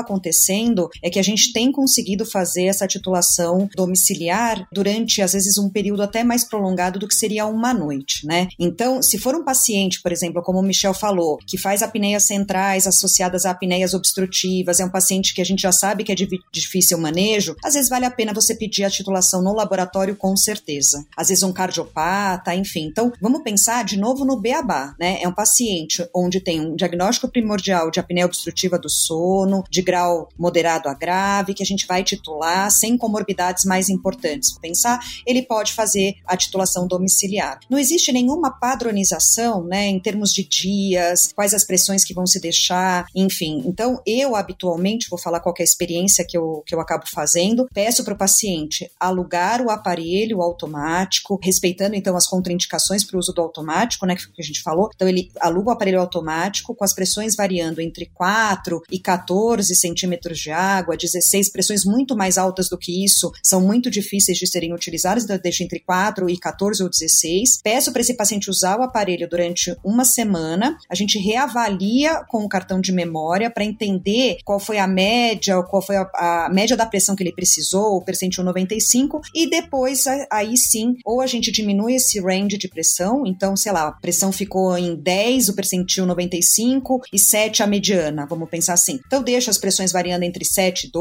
acontecendo 0.00 0.88
é 1.00 1.08
que 1.08 1.18
a 1.18 1.22
gente 1.22 1.29
tem 1.52 1.72
conseguido 1.72 2.24
fazer 2.24 2.64
essa 2.64 2.86
titulação 2.86 3.68
domiciliar 3.74 4.66
durante, 4.72 5.22
às 5.22 5.32
vezes, 5.32 5.58
um 5.58 5.68
período 5.68 6.02
até 6.02 6.24
mais 6.24 6.44
prolongado 6.44 6.98
do 6.98 7.08
que 7.08 7.14
seria 7.14 7.46
uma 7.46 7.72
noite. 7.72 8.26
Né? 8.26 8.48
Então, 8.58 9.02
se 9.02 9.18
for 9.18 9.34
um 9.34 9.44
paciente, 9.44 10.00
por 10.02 10.12
exemplo, 10.12 10.42
como 10.42 10.58
o 10.58 10.62
Michel 10.62 10.94
falou, 10.94 11.38
que 11.46 11.58
faz 11.58 11.82
apneias 11.82 12.24
centrais 12.24 12.86
associadas 12.86 13.44
a 13.44 13.50
apneias 13.50 13.94
obstrutivas, 13.94 14.80
é 14.80 14.84
um 14.84 14.90
paciente 14.90 15.34
que 15.34 15.40
a 15.40 15.44
gente 15.44 15.62
já 15.62 15.72
sabe 15.72 16.04
que 16.04 16.12
é 16.12 16.14
de 16.14 16.28
difícil 16.52 16.98
manejo, 16.98 17.56
às 17.64 17.74
vezes 17.74 17.88
vale 17.88 18.04
a 18.04 18.10
pena 18.10 18.32
você 18.32 18.54
pedir 18.54 18.84
a 18.84 18.90
titulação 18.90 19.42
no 19.42 19.54
laboratório 19.54 20.16
com 20.16 20.36
certeza. 20.36 21.04
Às 21.16 21.28
vezes 21.28 21.42
um 21.42 21.52
cardiopata, 21.52 22.54
enfim. 22.54 22.86
Então, 22.86 23.12
vamos 23.20 23.42
pensar 23.42 23.84
de 23.84 23.98
novo 23.98 24.24
no 24.24 24.40
beabá, 24.40 24.94
né? 24.98 25.18
É 25.22 25.28
um 25.28 25.34
paciente 25.34 26.06
onde 26.14 26.40
tem 26.40 26.60
um 26.60 26.76
diagnóstico 26.76 27.28
primordial 27.28 27.90
de 27.90 28.00
apneia 28.00 28.26
obstrutiva 28.26 28.78
do 28.78 28.88
sono, 28.88 29.64
de 29.70 29.82
grau 29.82 30.28
moderado 30.38 30.88
a 30.88 30.94
grave, 30.94 31.19
que 31.54 31.62
a 31.62 31.66
gente 31.66 31.86
vai 31.86 32.02
titular 32.02 32.70
sem 32.70 32.96
comorbidades 32.96 33.64
mais 33.64 33.88
importantes. 33.88 34.58
Pensar, 34.58 35.00
ele 35.26 35.42
pode 35.42 35.72
fazer 35.72 36.14
a 36.26 36.36
titulação 36.36 36.86
domiciliar. 36.86 37.60
Não 37.68 37.78
existe 37.78 38.12
nenhuma 38.12 38.50
padronização, 38.50 39.64
né, 39.64 39.86
em 39.86 40.00
termos 40.00 40.32
de 40.32 40.44
dias, 40.44 41.32
quais 41.34 41.54
as 41.54 41.64
pressões 41.64 42.04
que 42.04 42.14
vão 42.14 42.26
se 42.26 42.40
deixar, 42.40 43.06
enfim. 43.14 43.62
Então, 43.66 44.00
eu 44.06 44.36
habitualmente, 44.36 45.08
vou 45.08 45.18
falar 45.18 45.40
qual 45.40 45.54
é 45.58 45.62
a 45.62 45.64
experiência 45.64 46.24
que 46.26 46.36
eu, 46.36 46.62
que 46.66 46.74
eu 46.74 46.80
acabo 46.80 47.04
fazendo, 47.06 47.66
peço 47.72 48.04
para 48.04 48.14
o 48.14 48.18
paciente 48.18 48.90
alugar 48.98 49.62
o 49.62 49.70
aparelho 49.70 50.42
automático, 50.42 51.38
respeitando 51.42 51.94
então 51.94 52.16
as 52.16 52.26
contraindicações 52.26 53.04
para 53.04 53.16
o 53.16 53.18
uso 53.18 53.32
do 53.32 53.42
automático, 53.42 54.06
né, 54.06 54.14
que 54.16 54.22
a 54.38 54.44
gente 54.44 54.62
falou. 54.62 54.90
Então, 54.94 55.08
ele 55.08 55.30
aluga 55.40 55.70
o 55.70 55.72
aparelho 55.72 56.00
automático 56.00 56.74
com 56.74 56.84
as 56.84 56.94
pressões 56.94 57.34
variando 57.34 57.80
entre 57.80 58.06
4 58.14 58.82
e 58.90 58.98
14 58.98 59.74
centímetros 59.74 60.38
de 60.38 60.50
água, 60.50 60.96
16 61.12 61.50
pressões 61.50 61.84
muito 61.84 62.16
mais 62.16 62.38
altas 62.38 62.68
do 62.68 62.78
que 62.78 63.04
isso, 63.04 63.30
são 63.42 63.60
muito 63.60 63.90
difíceis 63.90 64.38
de 64.38 64.46
serem 64.46 64.72
utilizadas, 64.72 65.24
então 65.24 65.38
deixo 65.38 65.62
entre 65.62 65.80
4 65.80 66.28
e 66.28 66.38
14 66.38 66.82
ou 66.82 66.88
16. 66.88 67.60
Peço 67.62 67.92
para 67.92 68.00
esse 68.00 68.14
paciente 68.14 68.50
usar 68.50 68.78
o 68.78 68.82
aparelho 68.82 69.28
durante 69.28 69.74
uma 69.84 70.04
semana, 70.04 70.76
a 70.88 70.94
gente 70.94 71.18
reavalia 71.18 72.24
com 72.28 72.44
o 72.44 72.48
cartão 72.48 72.80
de 72.80 72.92
memória 72.92 73.50
para 73.50 73.64
entender 73.64 74.38
qual 74.44 74.58
foi 74.58 74.78
a 74.78 74.86
média, 74.86 75.62
qual 75.62 75.82
foi 75.82 75.96
a, 75.96 76.10
a, 76.14 76.48
média 76.52 76.76
da 76.76 76.86
pressão 76.86 77.14
que 77.14 77.22
ele 77.22 77.32
precisou, 77.32 77.96
o 77.96 78.04
percentil 78.04 78.44
95, 78.44 79.20
e 79.34 79.48
depois 79.48 80.04
aí 80.30 80.56
sim, 80.56 80.96
ou 81.04 81.20
a 81.20 81.26
gente 81.26 81.50
diminui 81.50 81.94
esse 81.94 82.20
range 82.20 82.56
de 82.56 82.68
pressão, 82.68 83.24
então, 83.26 83.56
sei 83.56 83.72
lá, 83.72 83.88
a 83.88 83.92
pressão 83.92 84.32
ficou 84.32 84.76
em 84.76 84.94
10, 84.94 85.48
o 85.48 85.54
percentil 85.54 86.06
95 86.06 87.00
e 87.12 87.18
7 87.18 87.62
a 87.62 87.66
mediana, 87.66 88.26
vamos 88.26 88.48
pensar 88.48 88.74
assim. 88.74 89.00
Então 89.06 89.22
deixa 89.22 89.50
as 89.50 89.58
pressões 89.58 89.92
variando 89.92 90.24
entre 90.24 90.44
7 90.44 90.86
e 90.86 90.90
12, 90.90 90.99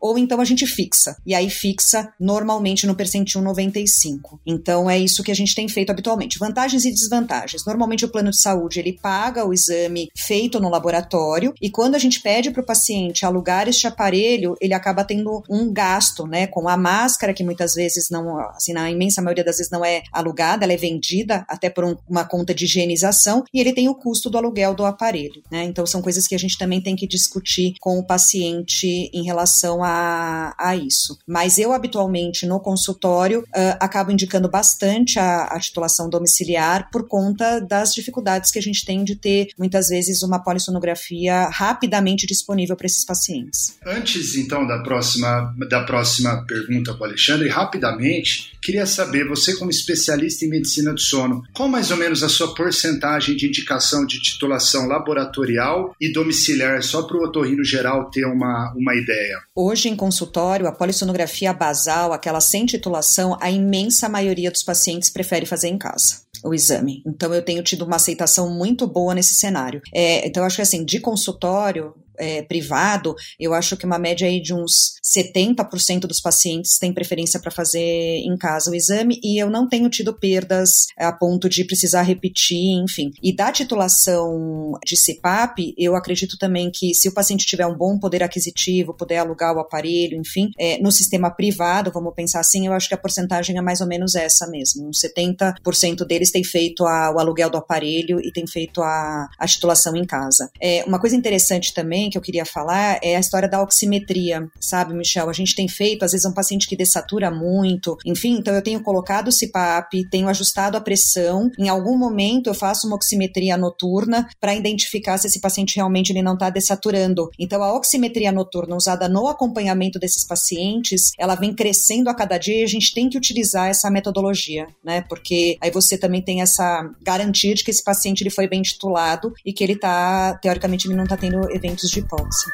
ou 0.00 0.18
então 0.18 0.40
a 0.40 0.44
gente 0.44 0.66
fixa, 0.66 1.16
e 1.26 1.34
aí 1.34 1.48
fixa 1.48 2.12
normalmente 2.18 2.86
no 2.86 2.94
percentil 2.94 3.40
95. 3.40 4.40
Então 4.46 4.88
é 4.88 4.98
isso 4.98 5.22
que 5.22 5.30
a 5.30 5.34
gente 5.34 5.54
tem 5.54 5.68
feito 5.68 5.90
habitualmente. 5.90 6.38
Vantagens 6.38 6.84
e 6.84 6.90
desvantagens. 6.90 7.64
Normalmente 7.66 8.04
o 8.04 8.08
plano 8.08 8.30
de 8.30 8.40
saúde 8.40 8.80
ele 8.80 8.98
paga 9.00 9.44
o 9.44 9.52
exame 9.52 10.08
feito 10.16 10.60
no 10.60 10.68
laboratório 10.68 11.54
e 11.60 11.70
quando 11.70 11.94
a 11.94 11.98
gente 11.98 12.20
pede 12.20 12.50
para 12.50 12.62
o 12.62 12.66
paciente 12.66 13.24
alugar 13.24 13.68
este 13.68 13.86
aparelho, 13.86 14.54
ele 14.60 14.74
acaba 14.74 15.04
tendo 15.04 15.42
um 15.48 15.72
gasto, 15.72 16.26
né, 16.26 16.46
com 16.46 16.68
a 16.68 16.76
máscara 16.76 17.34
que 17.34 17.44
muitas 17.44 17.74
vezes 17.74 18.08
não, 18.10 18.38
assim, 18.50 18.72
na 18.72 18.90
imensa 18.90 19.22
maioria 19.22 19.44
das 19.44 19.56
vezes 19.56 19.70
não 19.70 19.84
é 19.84 20.02
alugada, 20.12 20.64
ela 20.64 20.72
é 20.72 20.76
vendida 20.76 21.44
até 21.48 21.70
por 21.70 21.84
um, 21.84 21.96
uma 22.08 22.24
conta 22.24 22.54
de 22.54 22.64
higienização 22.64 23.44
e 23.52 23.60
ele 23.60 23.72
tem 23.72 23.88
o 23.88 23.94
custo 23.94 24.30
do 24.30 24.38
aluguel 24.38 24.74
do 24.74 24.84
aparelho, 24.84 25.42
né? 25.50 25.64
Então 25.64 25.86
são 25.86 26.02
coisas 26.02 26.26
que 26.26 26.34
a 26.34 26.38
gente 26.38 26.58
também 26.58 26.80
tem 26.80 26.96
que 26.96 27.06
discutir 27.06 27.74
com 27.80 27.98
o 27.98 28.06
paciente 28.06 29.10
em 29.12 29.21
relação 29.22 29.82
a, 29.82 30.54
a 30.58 30.76
isso. 30.76 31.18
Mas 31.26 31.58
eu 31.58 31.72
habitualmente 31.72 32.46
no 32.46 32.60
consultório 32.60 33.40
uh, 33.40 33.76
acabo 33.80 34.10
indicando 34.10 34.48
bastante 34.48 35.18
a, 35.18 35.44
a 35.44 35.58
titulação 35.58 36.08
domiciliar 36.08 36.90
por 36.90 37.06
conta 37.06 37.60
das 37.60 37.94
dificuldades 37.94 38.50
que 38.50 38.58
a 38.58 38.62
gente 38.62 38.84
tem 38.84 39.04
de 39.04 39.16
ter, 39.16 39.48
muitas 39.58 39.88
vezes, 39.88 40.22
uma 40.22 40.42
polissonografia 40.42 41.48
rapidamente 41.48 42.26
disponível 42.26 42.76
para 42.76 42.86
esses 42.86 43.04
pacientes. 43.04 43.76
Antes, 43.84 44.34
então, 44.36 44.66
da 44.66 44.82
próxima, 44.82 45.54
da 45.68 45.84
próxima 45.84 46.44
pergunta 46.46 46.94
para 46.94 47.02
o 47.02 47.06
Alexandre, 47.06 47.48
rapidamente, 47.48 48.52
queria 48.62 48.86
saber, 48.86 49.26
você 49.26 49.56
como 49.56 49.70
especialista 49.70 50.44
em 50.44 50.48
medicina 50.48 50.92
do 50.92 51.00
sono, 51.00 51.42
qual 51.52 51.68
mais 51.68 51.90
ou 51.90 51.96
menos 51.96 52.22
a 52.22 52.28
sua 52.28 52.54
porcentagem 52.54 53.36
de 53.36 53.46
indicação 53.46 54.06
de 54.06 54.20
titulação 54.20 54.86
laboratorial 54.86 55.94
e 56.00 56.12
domiciliar, 56.12 56.82
só 56.82 57.02
para 57.02 57.16
o 57.16 57.24
otorrino 57.24 57.64
geral 57.64 58.10
ter 58.10 58.24
uma, 58.24 58.72
uma 58.76 58.94
ideia? 58.94 59.11
Apneia? 59.12 59.38
Hoje, 59.54 59.88
em 59.88 59.96
consultório, 59.96 60.66
a 60.66 60.72
polissonografia 60.72 61.52
basal, 61.52 62.12
aquela 62.12 62.40
sem 62.40 62.66
titulação, 62.66 63.36
a 63.40 63.50
imensa 63.50 64.08
maioria 64.08 64.50
dos 64.50 64.62
pacientes 64.62 65.10
prefere 65.10 65.46
fazer 65.46 65.68
em 65.68 65.78
casa 65.78 66.22
o 66.44 66.52
exame. 66.52 67.02
Então, 67.06 67.32
eu 67.32 67.42
tenho 67.42 67.62
tido 67.62 67.84
uma 67.84 67.96
aceitação 67.96 68.50
muito 68.50 68.86
boa 68.86 69.14
nesse 69.14 69.34
cenário. 69.34 69.80
É, 69.94 70.26
então, 70.26 70.42
eu 70.42 70.46
acho 70.46 70.56
que 70.56 70.62
assim, 70.62 70.84
de 70.84 70.98
consultório, 70.98 71.94
é, 72.18 72.42
privado, 72.42 73.14
eu 73.38 73.54
acho 73.54 73.76
que 73.76 73.86
uma 73.86 73.98
média 73.98 74.26
aí 74.26 74.40
de 74.40 74.54
uns 74.54 74.94
70% 75.04 76.00
dos 76.00 76.20
pacientes 76.20 76.78
têm 76.78 76.92
preferência 76.92 77.40
para 77.40 77.50
fazer 77.50 77.80
em 77.80 78.36
casa 78.36 78.70
o 78.70 78.74
exame 78.74 79.20
e 79.22 79.42
eu 79.42 79.50
não 79.50 79.68
tenho 79.68 79.88
tido 79.88 80.12
perdas 80.12 80.86
a 80.98 81.12
ponto 81.12 81.48
de 81.48 81.64
precisar 81.64 82.02
repetir, 82.02 82.80
enfim. 82.82 83.10
E 83.22 83.34
da 83.34 83.52
titulação 83.52 84.72
de 84.84 84.96
CPAP, 84.96 85.74
eu 85.76 85.94
acredito 85.96 86.36
também 86.38 86.70
que 86.72 86.94
se 86.94 87.08
o 87.08 87.14
paciente 87.14 87.46
tiver 87.46 87.66
um 87.66 87.76
bom 87.76 87.98
poder 87.98 88.22
aquisitivo, 88.22 88.94
puder 88.94 89.18
alugar 89.18 89.54
o 89.54 89.60
aparelho, 89.60 90.18
enfim, 90.18 90.50
é, 90.58 90.78
no 90.80 90.92
sistema 90.92 91.30
privado, 91.30 91.90
vamos 91.92 92.14
pensar 92.14 92.40
assim, 92.40 92.66
eu 92.66 92.72
acho 92.72 92.88
que 92.88 92.94
a 92.94 92.98
porcentagem 92.98 93.58
é 93.58 93.60
mais 93.60 93.80
ou 93.80 93.86
menos 93.86 94.14
essa 94.14 94.46
mesmo. 94.48 94.88
Uns 94.88 95.00
70% 95.00 96.06
deles 96.06 96.30
têm 96.30 96.44
feito 96.44 96.84
a, 96.84 97.12
o 97.14 97.18
aluguel 97.18 97.50
do 97.50 97.58
aparelho 97.58 98.20
e 98.20 98.32
têm 98.32 98.46
feito 98.46 98.82
a, 98.82 99.28
a 99.38 99.46
titulação 99.46 99.96
em 99.96 100.04
casa. 100.04 100.50
É, 100.60 100.84
uma 100.84 101.00
coisa 101.00 101.16
interessante 101.16 101.72
também 101.74 102.01
que 102.10 102.18
eu 102.18 102.22
queria 102.22 102.44
falar 102.44 102.98
é 103.02 103.16
a 103.16 103.20
história 103.20 103.48
da 103.48 103.62
oximetria, 103.62 104.48
sabe, 104.60 104.94
Michel? 104.94 105.28
A 105.28 105.32
gente 105.32 105.54
tem 105.54 105.68
feito, 105.68 106.04
às 106.04 106.12
vezes, 106.12 106.26
um 106.26 106.34
paciente 106.34 106.68
que 106.68 106.76
dessatura 106.76 107.30
muito, 107.30 107.96
enfim, 108.04 108.36
então 108.38 108.54
eu 108.54 108.62
tenho 108.62 108.82
colocado 108.82 109.28
o 109.28 109.32
CPAP, 109.32 110.08
tenho 110.10 110.28
ajustado 110.28 110.76
a 110.76 110.80
pressão, 110.80 111.50
em 111.58 111.68
algum 111.68 111.96
momento 111.96 112.48
eu 112.48 112.54
faço 112.54 112.86
uma 112.86 112.96
oximetria 112.96 113.56
noturna 113.56 114.28
para 114.40 114.54
identificar 114.54 115.18
se 115.18 115.26
esse 115.26 115.40
paciente 115.40 115.76
realmente 115.76 116.10
ele 116.10 116.22
não 116.22 116.34
está 116.34 116.50
dessaturando. 116.50 117.30
Então, 117.38 117.62
a 117.62 117.76
oximetria 117.76 118.32
noturna 118.32 118.76
usada 118.76 119.08
no 119.08 119.28
acompanhamento 119.28 119.98
desses 119.98 120.26
pacientes, 120.26 121.12
ela 121.18 121.34
vem 121.34 121.54
crescendo 121.54 122.08
a 122.08 122.14
cada 122.14 122.38
dia 122.38 122.60
e 122.60 122.64
a 122.64 122.68
gente 122.68 122.94
tem 122.94 123.08
que 123.08 123.16
utilizar 123.16 123.68
essa 123.68 123.90
metodologia, 123.90 124.66
né? 124.84 125.02
Porque 125.08 125.56
aí 125.60 125.70
você 125.70 125.96
também 125.96 126.22
tem 126.22 126.42
essa 126.42 126.90
garantia 127.02 127.54
de 127.54 127.64
que 127.64 127.70
esse 127.70 127.82
paciente 127.82 128.22
ele 128.22 128.30
foi 128.30 128.48
bem 128.48 128.62
titulado 128.62 129.32
e 129.44 129.52
que 129.52 129.62
ele 129.62 129.74
está, 129.74 130.38
teoricamente, 130.40 130.86
ele 130.86 130.96
não 130.96 131.04
está 131.04 131.16
tendo 131.16 131.50
eventos 131.50 131.90
de 131.92 132.00
hipóxia. 132.00 132.52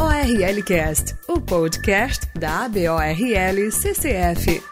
ORLcast, 0.00 1.14
o 1.28 1.38
podcast 1.38 2.26
da 2.38 2.64
ABORL 2.64 3.70
CCF. 3.70 4.62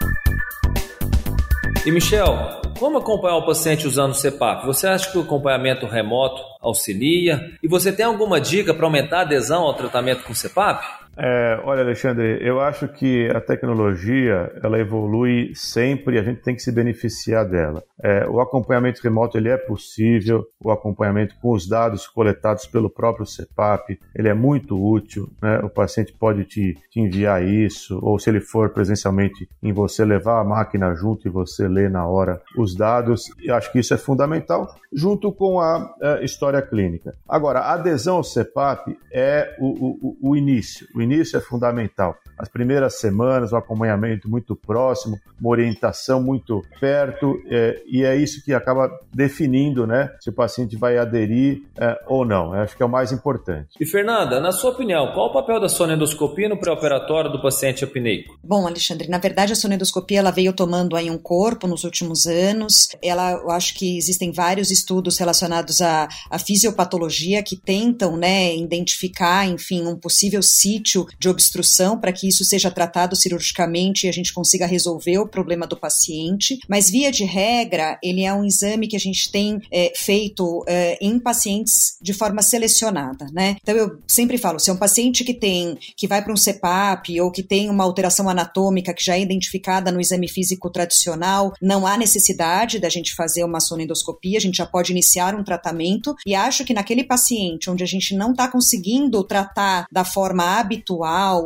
E 1.85 1.93
Michel, 1.93 2.63
como 2.79 2.99
acompanhar 2.99 3.37
o 3.37 3.45
paciente 3.45 3.87
usando 3.87 4.13
o 4.13 4.19
CPAP? 4.19 4.65
Você 4.65 4.87
acha 4.87 5.13
que 5.13 5.19
o 5.19 5.23
acompanhamento 5.23 5.87
remoto 5.87 6.43
auxilia? 6.63 7.39
E 7.63 7.69
você 7.69 7.93
tem 7.93 8.07
alguma 8.07 8.41
dica 8.41 8.73
para 8.73 8.87
aumentar 8.87 9.19
a 9.19 9.23
adesão 9.23 9.63
ao 9.65 9.75
tratamento 9.75 10.25
com 10.25 10.33
CPAP? 10.33 10.83
É, 11.17 11.61
olha, 11.65 11.83
Alexandre, 11.83 12.39
eu 12.41 12.61
acho 12.61 12.89
que 12.89 13.29
a 13.29 13.41
tecnologia 13.41 14.51
ela 14.63 14.79
evolui 14.79 15.53
sempre 15.55 16.17
e 16.17 16.19
a 16.19 16.23
gente 16.23 16.41
tem 16.41 16.55
que 16.55 16.63
se 16.63 16.73
beneficiar 16.73 17.47
dela. 17.47 17.83
É, 18.03 18.27
o 18.27 18.41
acompanhamento 18.41 19.03
remoto 19.03 19.37
ele 19.37 19.51
é 19.51 19.59
possível, 19.59 20.47
o 20.59 20.71
acompanhamento 20.71 21.35
com 21.41 21.53
os 21.53 21.69
dados 21.69 22.07
coletados 22.07 22.67
pelo 22.67 22.89
próprio 22.89 23.27
CEPAP 23.27 23.99
ele 24.15 24.29
é 24.29 24.35
muito 24.35 24.83
útil. 24.83 25.29
Né? 25.43 25.59
O 25.59 25.69
paciente 25.69 26.13
pode 26.13 26.45
te, 26.45 26.79
te, 26.91 27.01
enviar 27.01 27.45
isso, 27.45 27.99
ou 28.03 28.19
se 28.19 28.31
ele 28.31 28.41
for 28.41 28.71
presencialmente 28.71 29.49
em 29.63 29.73
você 29.73 30.05
levar 30.05 30.41
a 30.41 30.45
máquina 30.45 30.95
junto 30.95 31.29
e 31.29 31.31
você 31.31 31.69
ler 31.69 31.91
na 31.91 32.07
hora 32.07 32.41
os 32.57 32.75
dados. 32.75 33.27
Eu 33.43 33.55
acho 33.55 33.71
que 33.71 33.79
isso 33.79 33.93
é 33.93 33.99
fundamental, 33.99 34.75
junto 34.91 35.31
com 35.33 35.61
a, 35.61 35.95
a 36.01 36.23
história 36.23 36.63
clínica. 36.63 37.15
Agora, 37.29 37.61
a 37.61 37.75
adesão 37.75 38.17
ao 38.17 38.25
CEPAP 38.25 38.97
é 39.13 39.55
o, 39.59 40.17
o, 40.23 40.31
o 40.31 40.37
início. 40.37 40.87
O 40.95 41.03
início 41.03 41.10
é 41.37 41.41
fundamental. 41.41 42.17
As 42.39 42.49
primeiras 42.49 42.99
semanas, 42.99 43.53
o 43.53 43.55
um 43.55 43.59
acompanhamento 43.59 44.29
muito 44.29 44.57
próximo, 44.57 45.19
uma 45.41 45.51
orientação 45.51 46.23
muito 46.23 46.65
perto, 46.81 47.41
é, 47.51 47.83
e 47.87 48.05
é 48.05 48.17
isso 48.17 48.45
que 48.45 48.53
acaba 48.53 48.91
definindo 49.13 49.87
né, 49.87 50.11
se 50.21 50.31
o 50.31 50.33
paciente 50.33 50.77
vai 50.77 50.99
aderir 50.99 51.63
é, 51.79 51.99
ou 52.07 52.25
não. 52.25 52.55
Eu 52.55 52.63
acho 52.63 52.77
que 52.77 52.83
é 52.83 52.87
o 52.87 52.89
mais 52.89 53.13
importante. 53.13 53.69
E 53.81 53.87
Fernanda, 53.87 54.41
na 54.41 54.53
sua 54.53 54.71
opinião, 54.71 55.13
qual 55.13 55.29
o 55.29 55.33
papel 55.33 55.61
da 55.61 55.69
sonendoscopia 55.69 56.49
no 56.49 56.59
pré-operatório 56.59 57.31
do 57.31 57.43
paciente 57.43 57.85
apneico? 57.85 58.39
Bom, 58.43 58.67
Alexandre, 58.67 59.09
na 59.09 59.19
verdade 59.19 59.53
a 59.53 59.57
sonendoscopia 59.57 60.21
ela 60.21 60.31
veio 60.31 60.53
tomando 60.53 60.97
aí 60.97 61.11
um 61.11 61.19
corpo 61.19 61.67
nos 61.67 61.85
últimos 61.85 62.27
anos. 62.27 62.89
Ela, 63.03 63.33
eu 63.33 63.51
acho 63.51 63.75
que 63.75 63.97
existem 63.97 64.33
vários 64.33 64.71
estudos 64.71 65.19
relacionados 65.19 65.81
à, 65.81 66.09
à 66.31 66.39
fisiopatologia 66.39 67.43
que 67.43 67.57
tentam 67.57 68.17
né, 68.17 68.55
identificar, 68.57 69.47
enfim, 69.47 69.87
um 69.87 69.97
possível 69.97 70.43
sítio 70.43 70.90
de 71.19 71.29
obstrução 71.29 71.99
para 71.99 72.13
que 72.13 72.29
isso 72.29 72.45
seja 72.45 72.71
tratado 72.71 73.17
cirurgicamente 73.17 74.07
e 74.07 74.09
a 74.09 74.13
gente 74.13 74.33
consiga 74.33 74.67
resolver 74.67 75.19
o 75.19 75.29
problema 75.29 75.67
do 75.67 75.77
paciente. 75.77 76.59
Mas, 76.69 76.91
via 76.91 77.11
de 77.11 77.25
regra, 77.25 77.99
ele 78.03 78.25
é 78.25 78.33
um 78.33 78.45
exame 78.45 78.89
que 78.89 78.97
a 78.97 79.01
gente 79.01 79.31
tem 79.31 79.61
é, 79.71 79.93
feito 79.97 80.65
é, 80.67 80.99
em 81.01 81.19
pacientes 81.19 81.97
de 82.01 82.13
forma 82.13 82.43
selecionada, 82.43 83.27
né? 83.33 83.57
Então, 83.63 83.77
eu 83.77 83.99
sempre 84.07 84.39
falo, 84.39 84.59
se 84.59 84.71
é 84.71 84.73
um 84.73 84.77
paciente 84.77 85.25
que 85.25 85.35
tem, 85.35 85.79
que 85.97 86.07
vai 86.07 86.23
para 86.23 86.33
um 86.33 86.37
CEPAP 86.37 87.21
ou 87.21 87.31
que 87.31 87.43
tem 87.43 87.69
uma 87.71 87.85
alteração 87.85 88.29
anatômica 88.29 88.95
que 88.95 89.05
já 89.05 89.17
é 89.17 89.21
identificada 89.21 89.93
no 89.93 90.01
exame 90.01 90.29
físico 90.29 90.71
tradicional, 90.71 91.53
não 91.61 91.87
há 91.87 91.97
necessidade 91.97 92.79
da 92.79 92.89
gente 92.89 93.15
fazer 93.15 93.45
uma 93.45 93.61
sonendoscopia, 93.61 94.39
a 94.39 94.41
gente 94.41 94.57
já 94.57 94.67
pode 94.67 94.93
iniciar 94.93 95.35
um 95.35 95.45
tratamento 95.45 96.15
e 96.27 96.35
acho 96.35 96.65
que 96.65 96.75
naquele 96.75 97.05
paciente 97.05 97.71
onde 97.71 97.85
a 97.85 97.87
gente 97.87 98.15
não 98.15 98.33
está 98.33 98.49
conseguindo 98.49 99.23
tratar 99.25 99.87
da 99.91 100.05
forma 100.05 100.59
habitual 100.59 100.80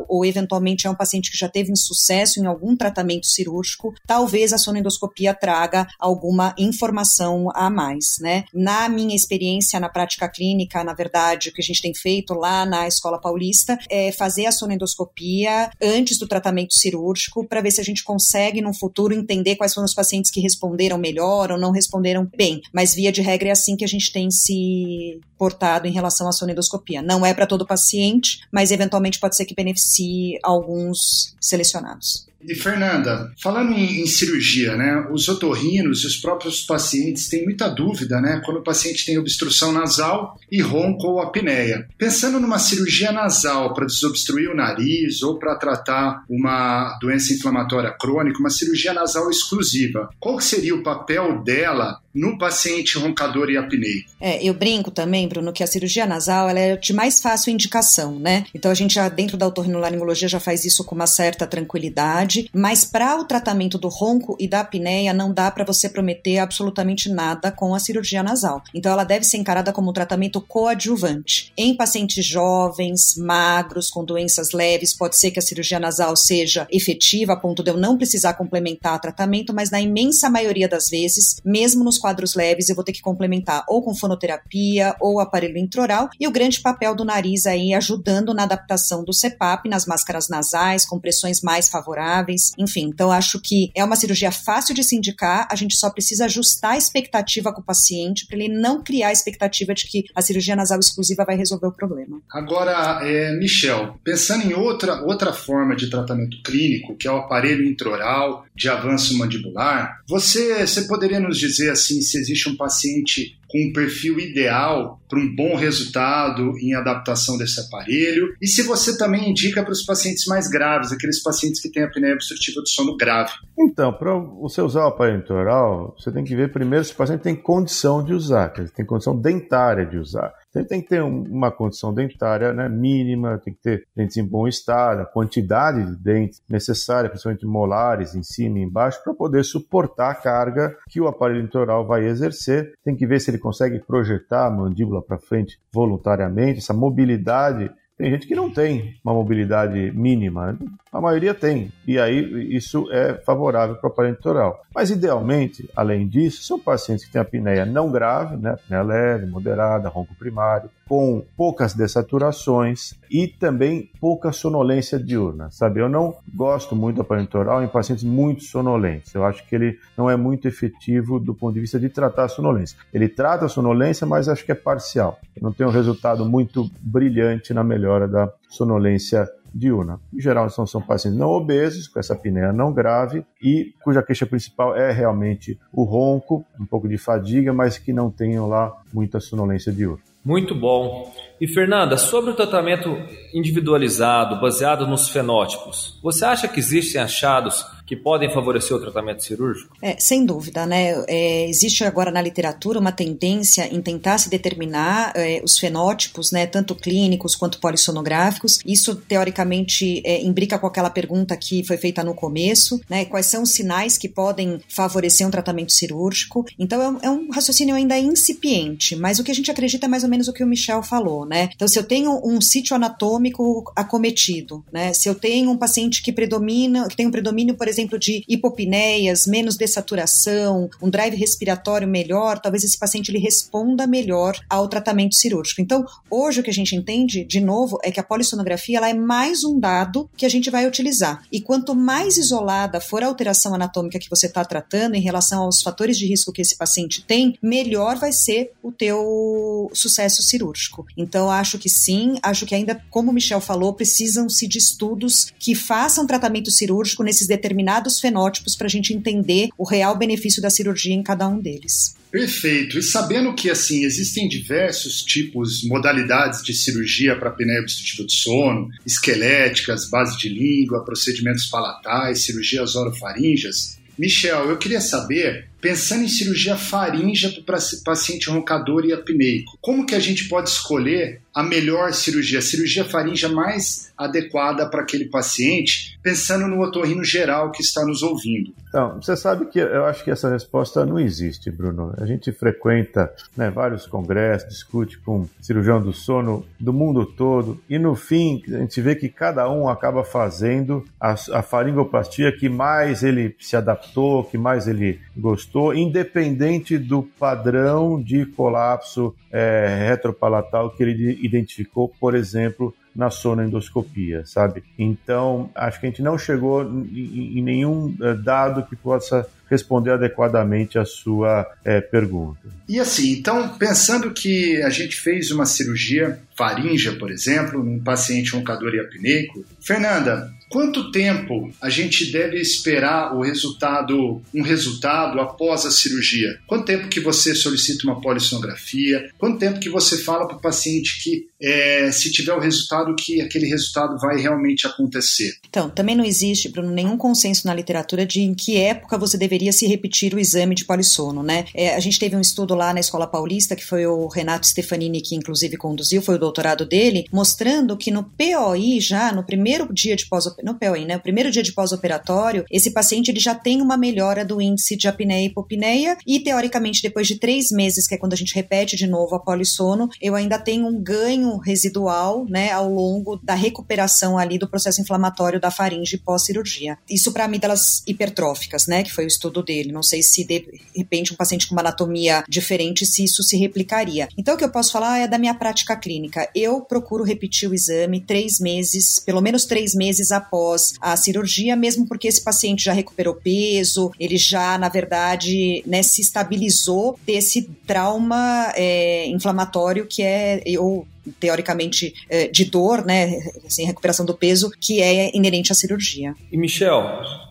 ou 0.08 0.24
eventualmente 0.24 0.86
é 0.86 0.90
um 0.90 0.94
paciente 0.94 1.30
que 1.30 1.38
já 1.38 1.48
teve 1.48 1.72
insucesso 1.72 2.40
em 2.40 2.46
algum 2.46 2.76
tratamento 2.76 3.26
cirúrgico, 3.26 3.94
talvez 4.06 4.52
a 4.52 4.58
sonendoscopia 4.58 5.34
traga 5.34 5.86
alguma 5.98 6.54
informação 6.58 7.48
a 7.54 7.68
mais, 7.70 8.16
né? 8.20 8.44
Na 8.52 8.88
minha 8.88 9.14
experiência 9.14 9.80
na 9.80 9.88
prática 9.88 10.28
clínica, 10.28 10.84
na 10.84 10.94
verdade, 10.94 11.48
o 11.48 11.52
que 11.52 11.60
a 11.60 11.64
gente 11.64 11.82
tem 11.82 11.94
feito 11.94 12.34
lá 12.34 12.64
na 12.64 12.86
Escola 12.86 13.20
Paulista 13.20 13.78
é 13.90 14.12
fazer 14.12 14.46
a 14.46 14.52
sonendoscopia 14.52 15.70
antes 15.80 16.18
do 16.18 16.26
tratamento 16.26 16.74
cirúrgico 16.74 17.46
para 17.46 17.60
ver 17.60 17.70
se 17.70 17.80
a 17.80 17.84
gente 17.84 18.04
consegue 18.04 18.60
no 18.60 18.74
futuro 18.74 19.14
entender 19.14 19.56
quais 19.56 19.74
foram 19.74 19.86
os 19.86 19.94
pacientes 19.94 20.30
que 20.30 20.40
responderam 20.40 20.98
melhor 20.98 21.50
ou 21.52 21.58
não 21.58 21.70
responderam 21.70 22.28
bem. 22.36 22.60
Mas 22.72 22.94
via 22.94 23.12
de 23.12 23.22
regra 23.22 23.48
é 23.48 23.52
assim 23.52 23.76
que 23.76 23.84
a 23.84 23.88
gente 23.88 24.12
tem 24.12 24.30
se 24.30 25.20
portado 25.38 25.86
em 25.86 25.92
relação 25.92 26.28
à 26.28 26.32
sonendoscopia. 26.32 27.02
Não 27.02 27.24
é 27.24 27.34
para 27.34 27.46
todo 27.46 27.66
paciente, 27.66 28.40
mas 28.50 28.70
eventualmente 28.70 29.18
pode 29.24 29.36
ser 29.36 29.46
que 29.46 29.54
beneficie 29.54 30.38
alguns 30.42 31.34
selecionados. 31.40 32.26
E 32.46 32.54
Fernanda, 32.54 33.32
falando 33.42 33.72
em, 33.72 34.02
em, 34.02 34.06
cirurgia, 34.06 34.76
né, 34.76 35.08
os 35.10 35.26
otorrinos 35.30 36.04
os 36.04 36.18
próprios 36.18 36.60
pacientes 36.60 37.26
têm 37.26 37.42
muita 37.42 37.68
dúvida, 37.68 38.20
né, 38.20 38.42
quando 38.44 38.58
o 38.58 38.62
paciente 38.62 39.06
tem 39.06 39.16
obstrução 39.16 39.72
nasal 39.72 40.38
e 40.52 40.60
ronco 40.60 41.06
ou 41.06 41.20
apneia. 41.20 41.88
Pensando 41.96 42.38
numa 42.38 42.58
cirurgia 42.58 43.10
nasal 43.12 43.72
para 43.72 43.86
desobstruir 43.86 44.50
o 44.50 44.54
nariz 44.54 45.22
ou 45.22 45.38
para 45.38 45.56
tratar 45.56 46.22
uma 46.28 46.98
doença 47.00 47.32
inflamatória 47.32 47.96
crônica, 47.98 48.38
uma 48.38 48.50
cirurgia 48.50 48.92
nasal 48.92 49.30
exclusiva, 49.30 50.10
qual 50.20 50.38
seria 50.38 50.74
o 50.74 50.82
papel 50.82 51.42
dela 51.42 51.98
no 52.14 52.38
paciente 52.38 52.96
roncador 52.98 53.50
e 53.50 53.56
apneico? 53.56 54.10
É, 54.20 54.42
eu 54.42 54.54
brinco 54.54 54.90
também, 54.90 55.26
Bruno, 55.26 55.52
que 55.52 55.62
a 55.62 55.66
cirurgia 55.66 56.06
nasal 56.06 56.48
ela 56.48 56.60
é 56.60 56.76
de 56.76 56.92
mais 56.92 57.20
fácil 57.20 57.52
indicação, 57.52 58.18
né? 58.18 58.46
Então 58.54 58.70
a 58.70 58.74
gente 58.74 58.94
já 58.94 59.08
dentro 59.08 59.36
da 59.36 59.46
otorrinolaringologia 59.46 60.28
já 60.28 60.38
faz 60.38 60.64
isso 60.64 60.84
com 60.84 60.94
uma 60.94 61.06
certa 61.06 61.46
tranquilidade, 61.46 62.48
mas 62.54 62.84
para 62.84 63.18
o 63.18 63.24
tratamento 63.24 63.76
do 63.78 63.88
ronco 63.88 64.36
e 64.38 64.46
da 64.46 64.60
apneia 64.60 65.12
não 65.12 65.32
dá 65.32 65.50
para 65.50 65.64
você 65.64 65.88
prometer 65.88 66.38
absolutamente 66.38 67.08
nada 67.08 67.50
com 67.50 67.74
a 67.74 67.80
cirurgia 67.80 68.22
nasal. 68.22 68.62
Então 68.72 68.92
ela 68.92 69.04
deve 69.04 69.24
ser 69.24 69.38
encarada 69.38 69.72
como 69.72 69.90
um 69.90 69.92
tratamento 69.92 70.40
coadjuvante. 70.40 71.52
Em 71.56 71.74
pacientes 71.76 72.24
jovens, 72.24 73.16
magros, 73.16 73.90
com 73.90 74.04
doenças 74.04 74.52
leves, 74.52 74.94
pode 74.94 75.18
ser 75.18 75.30
que 75.30 75.38
a 75.38 75.42
cirurgia 75.42 75.80
nasal 75.80 76.14
seja 76.16 76.66
efetiva 76.70 77.32
a 77.32 77.36
ponto 77.36 77.62
de 77.62 77.70
eu 77.70 77.76
não 77.76 77.96
precisar 77.96 78.34
complementar 78.34 79.00
tratamento, 79.00 79.52
mas 79.52 79.70
na 79.70 79.80
imensa 79.80 80.30
maioria 80.30 80.68
das 80.68 80.88
vezes, 80.88 81.36
mesmo 81.44 81.82
nos 81.82 81.98
quadros 82.04 82.34
leves, 82.34 82.68
eu 82.68 82.74
vou 82.74 82.84
ter 82.84 82.92
que 82.92 83.00
complementar 83.00 83.64
ou 83.66 83.82
com 83.82 83.94
fonoterapia 83.94 84.94
ou 85.00 85.20
aparelho 85.20 85.56
introral 85.56 86.10
e 86.20 86.28
o 86.28 86.30
grande 86.30 86.60
papel 86.60 86.94
do 86.94 87.02
nariz 87.02 87.46
aí 87.46 87.72
ajudando 87.72 88.34
na 88.34 88.42
adaptação 88.42 89.02
do 89.02 89.12
CPAP 89.14 89.70
nas 89.70 89.86
máscaras 89.86 90.28
nasais, 90.28 90.84
com 90.84 91.00
pressões 91.00 91.40
mais 91.40 91.70
favoráveis, 91.70 92.52
enfim. 92.58 92.90
Então, 92.92 93.10
acho 93.10 93.40
que 93.40 93.70
é 93.74 93.82
uma 93.82 93.96
cirurgia 93.96 94.30
fácil 94.30 94.74
de 94.74 94.84
se 94.84 94.94
indicar, 94.94 95.48
a 95.50 95.56
gente 95.56 95.78
só 95.78 95.88
precisa 95.88 96.26
ajustar 96.26 96.72
a 96.72 96.76
expectativa 96.76 97.50
com 97.54 97.62
o 97.62 97.64
paciente 97.64 98.26
para 98.26 98.36
ele 98.36 98.48
não 98.48 98.84
criar 98.84 99.08
a 99.08 99.12
expectativa 99.12 99.72
de 99.72 99.86
que 99.86 100.04
a 100.14 100.20
cirurgia 100.20 100.54
nasal 100.54 100.78
exclusiva 100.78 101.24
vai 101.24 101.36
resolver 101.36 101.68
o 101.68 101.72
problema. 101.72 102.20
Agora, 102.30 103.00
é, 103.02 103.34
Michel, 103.38 103.98
pensando 104.04 104.44
em 104.44 104.52
outra, 104.52 105.02
outra 105.04 105.32
forma 105.32 105.74
de 105.74 105.88
tratamento 105.88 106.42
clínico, 106.42 106.96
que 106.96 107.08
é 107.08 107.10
o 107.10 107.16
aparelho 107.16 107.64
introral 107.64 108.44
de 108.54 108.68
avanço 108.68 109.16
mandibular, 109.16 110.02
você, 110.06 110.66
você 110.66 110.82
poderia 110.82 111.18
nos 111.18 111.38
dizer 111.38 111.70
assim 111.70 111.93
assim 111.94 112.02
se 112.02 112.18
existe 112.18 112.48
um 112.48 112.56
paciente 112.56 113.38
com 113.48 113.58
um 113.68 113.72
perfil 113.72 114.18
ideal 114.18 115.00
para 115.08 115.18
um 115.18 115.34
bom 115.34 115.54
resultado 115.54 116.58
em 116.58 116.74
adaptação 116.74 117.38
desse 117.38 117.60
aparelho. 117.60 118.34
E 118.42 118.48
se 118.48 118.62
você 118.62 118.98
também 118.98 119.30
indica 119.30 119.62
para 119.62 119.72
os 119.72 119.84
pacientes 119.84 120.24
mais 120.26 120.48
graves, 120.48 120.90
aqueles 120.90 121.22
pacientes 121.22 121.60
que 121.60 121.70
têm 121.70 121.84
apneia 121.84 122.14
obstrutiva 122.14 122.60
do 122.60 122.68
sono 122.68 122.96
grave. 122.96 123.32
Então, 123.56 123.92
para 123.92 124.12
você 124.14 124.60
usar 124.60 124.84
o 124.84 124.88
aparelho 124.88 125.18
intraoral, 125.18 125.94
você 125.96 126.10
tem 126.10 126.24
que 126.24 126.34
ver 126.34 126.52
primeiro 126.52 126.84
se 126.84 126.92
o 126.92 126.96
paciente 126.96 127.20
tem 127.20 127.36
condição 127.36 128.04
de 128.04 128.12
usar, 128.12 128.48
tem 128.48 128.84
condição 128.84 129.16
dentária 129.16 129.86
de 129.86 129.98
usar. 129.98 130.32
Então, 130.54 130.64
tem 130.64 130.80
que 130.80 130.88
ter 130.88 131.02
uma 131.02 131.50
condição 131.50 131.92
dentária 131.92 132.52
né, 132.52 132.68
mínima, 132.68 133.40
tem 133.44 133.52
que 133.52 133.60
ter 133.60 133.88
dentes 133.94 134.16
em 134.16 134.24
bom 134.24 134.46
estado, 134.46 135.00
a 135.00 135.04
quantidade 135.04 135.84
de 135.84 135.96
dentes 135.96 136.40
necessária, 136.48 137.10
principalmente 137.10 137.44
molares 137.44 138.14
em 138.14 138.22
cima 138.22 138.60
e 138.60 138.62
embaixo, 138.62 139.02
para 139.02 139.12
poder 139.12 139.42
suportar 139.42 140.12
a 140.12 140.14
carga 140.14 140.76
que 140.88 141.00
o 141.00 141.08
aparelho 141.08 141.44
intraoral 141.44 141.84
vai 141.84 142.06
exercer. 142.06 142.72
Tem 142.84 142.94
que 142.94 143.04
ver 143.04 143.20
se 143.20 143.32
ele 143.32 143.38
consegue 143.38 143.80
projetar 143.80 144.46
a 144.46 144.50
mandíbula 144.50 145.02
para 145.02 145.18
frente 145.18 145.58
voluntariamente, 145.72 146.60
essa 146.60 146.72
mobilidade 146.72 147.68
tem 147.96 148.10
gente 148.10 148.26
que 148.26 148.34
não 148.34 148.50
tem 148.50 148.96
uma 149.04 149.14
mobilidade 149.14 149.92
mínima, 149.92 150.58
a 150.92 151.00
maioria 151.00 151.34
tem, 151.34 151.72
e 151.86 151.98
aí 151.98 152.54
isso 152.54 152.88
é 152.90 153.14
favorável 153.14 153.76
para 153.76 153.88
o 153.88 153.92
aparelho 153.92 154.18
oral. 154.24 154.62
Mas, 154.74 154.90
idealmente, 154.90 155.68
além 155.74 156.08
disso, 156.08 156.42
são 156.42 156.58
pacientes 156.58 157.04
que 157.04 157.12
têm 157.12 157.20
apneia 157.20 157.64
não 157.64 157.90
grave, 157.90 158.36
né, 158.36 158.50
apneia 158.50 158.82
leve, 158.82 159.26
moderada, 159.26 159.88
ronco 159.88 160.14
primário, 160.14 160.70
com 160.88 161.24
poucas 161.36 161.74
dessaturações 161.74 162.94
e 163.10 163.26
também 163.26 163.90
pouca 164.00 164.32
sonolência 164.32 164.98
diurna, 164.98 165.50
sabe? 165.50 165.80
Eu 165.80 165.88
não 165.88 166.16
gosto 166.34 166.76
muito 166.76 166.96
do 166.96 167.02
aparelho 167.02 167.28
oral 167.32 167.62
em 167.62 167.68
pacientes 167.68 168.04
muito 168.04 168.44
sonolentes. 168.44 169.14
Eu 169.14 169.24
acho 169.24 169.46
que 169.46 169.54
ele 169.54 169.78
não 169.96 170.10
é 170.10 170.16
muito 170.16 170.46
efetivo 170.46 171.18
do 171.18 171.34
ponto 171.34 171.54
de 171.54 171.60
vista 171.60 171.80
de 171.80 171.88
tratar 171.88 172.24
a 172.24 172.28
sonolência. 172.28 172.76
Ele 172.92 173.08
trata 173.08 173.46
a 173.46 173.48
sonolência, 173.48 174.06
mas 174.06 174.28
acho 174.28 174.44
que 174.44 174.52
é 174.52 174.54
parcial. 174.54 175.18
Não 175.40 175.52
tem 175.52 175.66
um 175.66 175.70
resultado 175.70 176.24
muito 176.24 176.70
brilhante 176.80 177.54
na 177.54 177.64
melhora 177.84 178.08
da 178.08 178.32
sonolência 178.48 179.28
diurna. 179.54 180.00
Em 180.12 180.20
geral, 180.20 180.48
são, 180.50 180.66
são 180.66 180.80
pacientes 180.80 181.18
não 181.18 181.28
obesos, 181.28 181.86
com 181.86 182.00
essa 182.00 182.14
apneia 182.14 182.52
não 182.52 182.72
grave, 182.72 183.24
e 183.40 183.72
cuja 183.84 184.02
queixa 184.02 184.26
principal 184.26 184.74
é 184.74 184.90
realmente 184.90 185.58
o 185.72 185.84
ronco, 185.84 186.44
um 186.58 186.66
pouco 186.66 186.88
de 186.88 186.96
fadiga, 186.98 187.52
mas 187.52 187.78
que 187.78 187.92
não 187.92 188.10
tenham 188.10 188.48
lá 188.48 188.72
muita 188.92 189.20
sonolência 189.20 189.70
diurna. 189.70 190.02
Muito 190.24 190.54
bom. 190.54 191.12
E 191.38 191.46
Fernanda, 191.46 191.98
sobre 191.98 192.30
o 192.30 192.34
tratamento 192.34 192.96
individualizado, 193.34 194.40
baseado 194.40 194.86
nos 194.86 195.10
fenótipos, 195.10 196.00
você 196.02 196.24
acha 196.24 196.48
que 196.48 196.58
existem 196.58 197.00
achados 197.00 197.64
que 197.86 197.96
podem 197.96 198.32
favorecer 198.32 198.76
o 198.76 198.80
tratamento 198.80 199.22
cirúrgico? 199.22 199.76
É, 199.82 199.96
sem 199.98 200.24
dúvida, 200.24 200.66
né? 200.66 201.04
É, 201.06 201.48
existe 201.48 201.84
agora 201.84 202.10
na 202.10 202.22
literatura 202.22 202.78
uma 202.78 202.92
tendência 202.92 203.68
em 203.72 203.80
tentar 203.80 204.18
se 204.18 204.28
determinar 204.30 205.12
é, 205.14 205.40
os 205.44 205.58
fenótipos, 205.58 206.32
né, 206.32 206.46
tanto 206.46 206.74
clínicos 206.74 207.36
quanto 207.36 207.60
polissonográficos. 207.60 208.58
Isso, 208.64 208.94
teoricamente, 208.96 210.02
é, 210.04 210.22
imbrica 210.22 210.58
com 210.58 210.66
aquela 210.66 210.90
pergunta 210.90 211.36
que 211.36 211.64
foi 211.64 211.76
feita 211.76 212.02
no 212.02 212.14
começo, 212.14 212.80
né? 212.88 213.04
Quais 213.04 213.26
são 213.26 213.42
os 213.42 213.50
sinais 213.50 213.98
que 213.98 214.08
podem 214.08 214.60
favorecer 214.68 215.26
um 215.26 215.30
tratamento 215.30 215.72
cirúrgico? 215.72 216.44
Então, 216.58 216.98
é, 217.02 217.06
é 217.06 217.10
um 217.10 217.30
raciocínio 217.30 217.74
ainda 217.74 217.98
incipiente, 217.98 218.96
mas 218.96 219.18
o 219.18 219.24
que 219.24 219.30
a 219.30 219.34
gente 219.34 219.50
acredita 219.50 219.86
é 219.86 219.88
mais 219.88 220.04
ou 220.04 220.08
menos 220.08 220.28
o 220.28 220.32
que 220.32 220.42
o 220.42 220.46
Michel 220.46 220.82
falou, 220.82 221.26
né? 221.26 221.50
Então, 221.54 221.68
se 221.68 221.78
eu 221.78 221.84
tenho 221.84 222.20
um 222.24 222.40
sítio 222.40 222.74
anatômico 222.74 223.70
acometido, 223.76 224.64
né? 224.72 224.92
Se 224.94 225.08
eu 225.08 225.14
tenho 225.14 225.50
um 225.50 225.56
paciente 225.56 226.02
que 226.02 226.12
predomina, 226.12 226.88
que 226.88 226.96
tem 226.96 227.06
um 227.06 227.10
predomínio, 227.10 227.54
por 227.54 227.68
exemplo, 227.68 227.73
exemplo, 227.74 227.98
de 227.98 228.24
hipopneias, 228.28 229.26
menos 229.26 229.56
dessaturação, 229.56 230.70
um 230.80 230.88
drive 230.88 231.16
respiratório 231.16 231.88
melhor, 231.88 232.38
talvez 232.38 232.64
esse 232.64 232.78
paciente 232.78 233.10
ele 233.10 233.18
responda 233.18 233.86
melhor 233.86 234.38
ao 234.48 234.68
tratamento 234.68 235.14
cirúrgico. 235.14 235.60
Então, 235.60 235.84
hoje 236.10 236.40
o 236.40 236.42
que 236.42 236.50
a 236.50 236.54
gente 236.54 236.76
entende, 236.76 237.24
de 237.24 237.40
novo, 237.40 237.78
é 237.82 237.90
que 237.90 238.00
a 238.00 238.04
polissonografia 238.04 238.78
ela 238.78 238.88
é 238.88 238.94
mais 238.94 239.44
um 239.44 239.58
dado 239.58 240.08
que 240.16 240.24
a 240.24 240.28
gente 240.28 240.50
vai 240.50 240.66
utilizar. 240.66 241.22
E 241.30 241.40
quanto 241.40 241.74
mais 241.74 242.16
isolada 242.16 242.80
for 242.80 243.02
a 243.02 243.06
alteração 243.06 243.54
anatômica 243.54 243.98
que 243.98 244.10
você 244.10 244.26
está 244.26 244.44
tratando 244.44 244.94
em 244.94 245.00
relação 245.00 245.42
aos 245.42 245.62
fatores 245.62 245.98
de 245.98 246.06
risco 246.06 246.32
que 246.32 246.42
esse 246.42 246.56
paciente 246.56 247.02
tem, 247.02 247.36
melhor 247.42 247.96
vai 247.96 248.12
ser 248.12 248.52
o 248.62 248.70
teu 248.70 249.70
sucesso 249.72 250.22
cirúrgico. 250.22 250.86
Então, 250.96 251.30
acho 251.30 251.58
que 251.58 251.68
sim, 251.68 252.16
acho 252.22 252.46
que 252.46 252.54
ainda, 252.54 252.80
como 252.90 253.10
o 253.10 253.14
Michel 253.14 253.40
falou, 253.40 253.72
precisam-se 253.74 254.46
de 254.46 254.58
estudos 254.58 255.32
que 255.38 255.54
façam 255.54 256.06
tratamento 256.06 256.50
cirúrgico 256.50 257.02
nesses 257.02 257.26
determinados 257.26 257.63
determinados 257.64 257.98
fenótipos 257.98 258.54
para 258.54 258.66
a 258.66 258.70
gente 258.70 258.92
entender 258.92 259.48
o 259.56 259.64
real 259.64 259.96
benefício 259.96 260.42
da 260.42 260.50
cirurgia 260.50 260.94
em 260.94 261.02
cada 261.02 261.26
um 261.26 261.40
deles. 261.40 261.96
Perfeito. 262.10 262.78
E 262.78 262.82
sabendo 262.82 263.34
que 263.34 263.50
assim 263.50 263.84
existem 263.84 264.28
diversos 264.28 265.02
tipos, 265.02 265.64
modalidades 265.64 266.42
de 266.42 266.54
cirurgia 266.54 267.16
para 267.16 267.30
apneia 267.30 267.60
obstrutiva 267.60 268.04
do 268.04 268.12
sono, 268.12 268.68
esqueléticas, 268.86 269.88
base 269.88 270.16
de 270.18 270.28
língua, 270.28 270.84
procedimentos 270.84 271.46
palatais, 271.46 272.24
cirurgias 272.24 272.76
orofaríngeas, 272.76 273.78
Michel, 273.96 274.50
eu 274.50 274.56
queria 274.56 274.80
saber 274.80 275.48
pensando 275.64 276.04
em 276.04 276.08
cirurgia 276.08 276.58
faríngea 276.58 277.30
para 277.46 277.56
paciente 277.82 278.28
roncador 278.28 278.84
e 278.84 278.92
apneico, 278.92 279.56
como 279.62 279.86
que 279.86 279.94
a 279.94 279.98
gente 279.98 280.28
pode 280.28 280.50
escolher 280.50 281.22
a 281.34 281.42
melhor 281.42 281.92
cirurgia, 281.92 282.38
a 282.38 282.42
cirurgia 282.42 282.84
faríngea 282.84 283.30
mais 283.30 283.92
adequada 283.96 284.68
para 284.68 284.82
aquele 284.82 285.06
paciente, 285.06 285.98
pensando 286.02 286.46
no 286.46 286.62
otorrino 286.62 287.02
geral 287.02 287.50
que 287.50 287.62
está 287.62 287.84
nos 287.84 288.02
ouvindo? 288.02 288.52
Então, 288.68 289.00
você 289.00 289.16
sabe 289.16 289.46
que 289.46 289.58
eu 289.58 289.84
acho 289.84 290.04
que 290.04 290.10
essa 290.10 290.28
resposta 290.30 290.84
não 290.84 290.98
existe, 291.00 291.50
Bruno. 291.50 291.94
A 291.96 292.06
gente 292.06 292.30
frequenta 292.30 293.12
né, 293.36 293.50
vários 293.50 293.86
congressos, 293.86 294.48
discute 294.48 294.98
com 294.98 295.28
cirurgião 295.40 295.80
do 295.80 295.92
sono 295.92 296.44
do 296.60 296.72
mundo 296.72 297.06
todo 297.06 297.60
e 297.68 297.78
no 297.78 297.96
fim 297.96 298.42
a 298.48 298.58
gente 298.58 298.80
vê 298.80 298.94
que 298.94 299.08
cada 299.08 299.50
um 299.50 299.68
acaba 299.68 300.04
fazendo 300.04 300.84
a, 301.00 301.12
a 301.32 301.42
faringoplastia 301.42 302.36
que 302.36 302.48
mais 302.48 303.02
ele 303.02 303.34
se 303.40 303.56
adaptou, 303.56 304.24
que 304.24 304.36
mais 304.36 304.68
ele 304.68 305.00
gostou 305.16 305.53
independente 305.72 306.76
do 306.76 307.02
padrão 307.02 308.02
de 308.02 308.26
colapso 308.26 309.14
é, 309.30 309.86
retropalatal 309.88 310.70
que 310.70 310.82
ele 310.82 311.18
identificou, 311.22 311.88
por 312.00 312.14
exemplo, 312.14 312.74
na 312.94 313.10
sonoendoscopia, 313.10 314.24
sabe? 314.24 314.62
Então, 314.78 315.50
acho 315.54 315.80
que 315.80 315.86
a 315.86 315.88
gente 315.88 316.02
não 316.02 316.16
chegou 316.16 316.62
em, 316.62 317.42
nenhum 317.42 317.94
é, 318.00 318.14
dado 318.14 318.64
que 318.64 318.76
possa 318.76 319.26
responder 319.50 319.90
adequadamente 319.90 320.78
a 320.78 320.84
sua 320.84 321.46
é, 321.64 321.80
pergunta. 321.80 322.40
E 322.68 322.80
assim, 322.80 323.12
então, 323.12 323.50
pensando 323.58 324.10
que 324.12 324.62
a 324.62 324.70
gente 324.70 324.96
fez 324.96 325.30
uma 325.30 325.44
cirurgia 325.44 326.18
faríngea, 326.36 326.96
por 326.96 327.10
exemplo, 327.10 327.62
num 327.62 327.78
paciente 327.78 328.32
roncador 328.32 328.74
e 328.74 328.80
apneico, 328.80 329.44
Fernanda, 329.60 330.32
Quanto 330.54 330.92
tempo 330.92 331.52
a 331.60 331.68
gente 331.68 332.12
deve 332.12 332.40
esperar 332.40 333.12
o 333.12 333.22
resultado, 333.22 334.22
um 334.32 334.40
resultado 334.40 335.18
após 335.18 335.66
a 335.66 335.70
cirurgia? 335.72 336.38
Quanto 336.46 336.66
tempo 336.66 336.86
que 336.86 337.00
você 337.00 337.34
solicita 337.34 337.84
uma 337.84 338.00
polissonografia? 338.00 339.10
Quanto 339.18 339.40
tempo 339.40 339.58
que 339.58 339.68
você 339.68 339.98
fala 339.98 340.28
para 340.28 340.36
o 340.36 340.40
paciente 340.40 341.02
que 341.02 341.26
é, 341.44 341.92
se 341.92 342.10
tiver 342.10 342.32
o 342.32 342.40
resultado, 342.40 342.94
que 342.98 343.20
aquele 343.20 343.46
resultado 343.46 343.98
vai 343.98 344.16
realmente 344.20 344.66
acontecer? 344.66 345.34
Então, 345.48 345.68
também 345.68 345.94
não 345.94 346.04
existe, 346.04 346.48
Bruno, 346.48 346.70
nenhum 346.70 346.96
consenso 346.96 347.46
na 347.46 347.54
literatura 347.54 348.06
de 348.06 348.22
em 348.22 348.34
que 348.34 348.56
época 348.56 348.96
você 348.96 349.18
deveria 349.18 349.52
se 349.52 349.66
repetir 349.66 350.14
o 350.14 350.18
exame 350.18 350.54
de 350.54 350.64
polissono, 350.64 351.22
né? 351.22 351.44
É, 351.54 351.74
a 351.74 351.80
gente 351.80 351.98
teve 351.98 352.16
um 352.16 352.20
estudo 352.20 352.54
lá 352.54 352.72
na 352.72 352.80
Escola 352.80 353.06
Paulista, 353.06 353.54
que 353.54 353.64
foi 353.64 353.86
o 353.86 354.08
Renato 354.08 354.46
Stefanini 354.46 355.02
que 355.02 355.14
inclusive 355.14 355.56
conduziu, 355.56 356.00
foi 356.00 356.14
o 356.14 356.18
doutorado 356.18 356.64
dele, 356.64 357.04
mostrando 357.12 357.76
que 357.76 357.90
no 357.90 358.04
POI 358.04 358.80
já, 358.80 359.12
no 359.12 359.24
primeiro 359.24 359.72
dia 359.72 359.94
de 359.94 360.06
pós 360.06 360.24
no 360.42 360.54
POI, 360.54 360.86
né, 360.86 360.96
o 360.96 361.00
primeiro 361.00 361.30
dia 361.30 361.42
de 361.42 361.52
pós-operatório, 361.52 362.44
esse 362.50 362.70
paciente 362.70 363.10
ele 363.10 363.20
já 363.20 363.34
tem 363.34 363.60
uma 363.60 363.76
melhora 363.76 364.24
do 364.24 364.40
índice 364.40 364.76
de 364.76 364.88
apneia 364.88 365.24
e 365.24 365.26
hipopneia 365.26 365.96
e, 366.06 366.20
teoricamente, 366.20 366.80
depois 366.82 367.06
de 367.06 367.16
três 367.16 367.50
meses, 367.50 367.86
que 367.86 367.94
é 367.94 367.98
quando 367.98 368.14
a 368.14 368.16
gente 368.16 368.34
repete 368.34 368.76
de 368.76 368.86
novo 368.86 369.14
a 369.14 369.20
polissono, 369.20 369.88
eu 370.00 370.14
ainda 370.14 370.38
tenho 370.38 370.66
um 370.66 370.82
ganho 370.82 371.33
residual, 371.38 372.26
né, 372.28 372.50
ao 372.50 372.68
longo 372.68 373.16
da 373.16 373.34
recuperação 373.34 374.18
ali 374.18 374.38
do 374.38 374.48
processo 374.48 374.80
inflamatório 374.80 375.40
da 375.40 375.50
faringe 375.50 375.98
pós-cirurgia. 375.98 376.78
Isso 376.88 377.12
para 377.12 377.24
amígdalas 377.24 377.82
hipertróficas, 377.86 378.66
né, 378.66 378.82
que 378.82 378.92
foi 378.92 379.04
o 379.04 379.08
estudo 379.08 379.42
dele. 379.42 379.72
Não 379.72 379.82
sei 379.82 380.02
se, 380.02 380.24
de 380.24 380.44
repente, 380.76 381.12
um 381.12 381.16
paciente 381.16 381.46
com 381.46 381.54
uma 381.54 381.62
anatomia 381.62 382.24
diferente, 382.28 382.86
se 382.86 383.04
isso 383.04 383.22
se 383.22 383.36
replicaria. 383.36 384.08
Então, 384.16 384.34
o 384.34 384.38
que 384.38 384.44
eu 384.44 384.50
posso 384.50 384.72
falar 384.72 384.98
é 384.98 385.08
da 385.08 385.18
minha 385.18 385.34
prática 385.34 385.76
clínica. 385.76 386.28
Eu 386.34 386.60
procuro 386.60 387.04
repetir 387.04 387.48
o 387.48 387.54
exame 387.54 388.00
três 388.00 388.38
meses, 388.38 388.98
pelo 388.98 389.20
menos 389.20 389.44
três 389.44 389.74
meses 389.74 390.10
após 390.10 390.74
a 390.80 390.96
cirurgia, 390.96 391.56
mesmo 391.56 391.86
porque 391.86 392.08
esse 392.08 392.22
paciente 392.22 392.64
já 392.64 392.72
recuperou 392.72 393.14
peso, 393.14 393.92
ele 393.98 394.16
já, 394.16 394.58
na 394.58 394.68
verdade, 394.68 395.62
né, 395.66 395.82
se 395.82 396.00
estabilizou 396.00 396.98
desse 397.06 397.42
trauma 397.66 398.52
é, 398.54 399.06
inflamatório 399.06 399.86
que 399.86 400.02
é, 400.02 400.42
ou 400.58 400.86
teoricamente 401.20 401.94
é, 402.08 402.28
de 402.28 402.44
dor, 402.44 402.84
né, 402.84 403.18
assim, 403.46 403.64
recuperação 403.64 404.04
do 404.04 404.14
peso, 404.14 404.50
que 404.60 404.82
é 404.82 405.14
inerente 405.16 405.52
à 405.52 405.54
cirurgia. 405.54 406.14
E 406.30 406.36
Michel, 406.36 406.82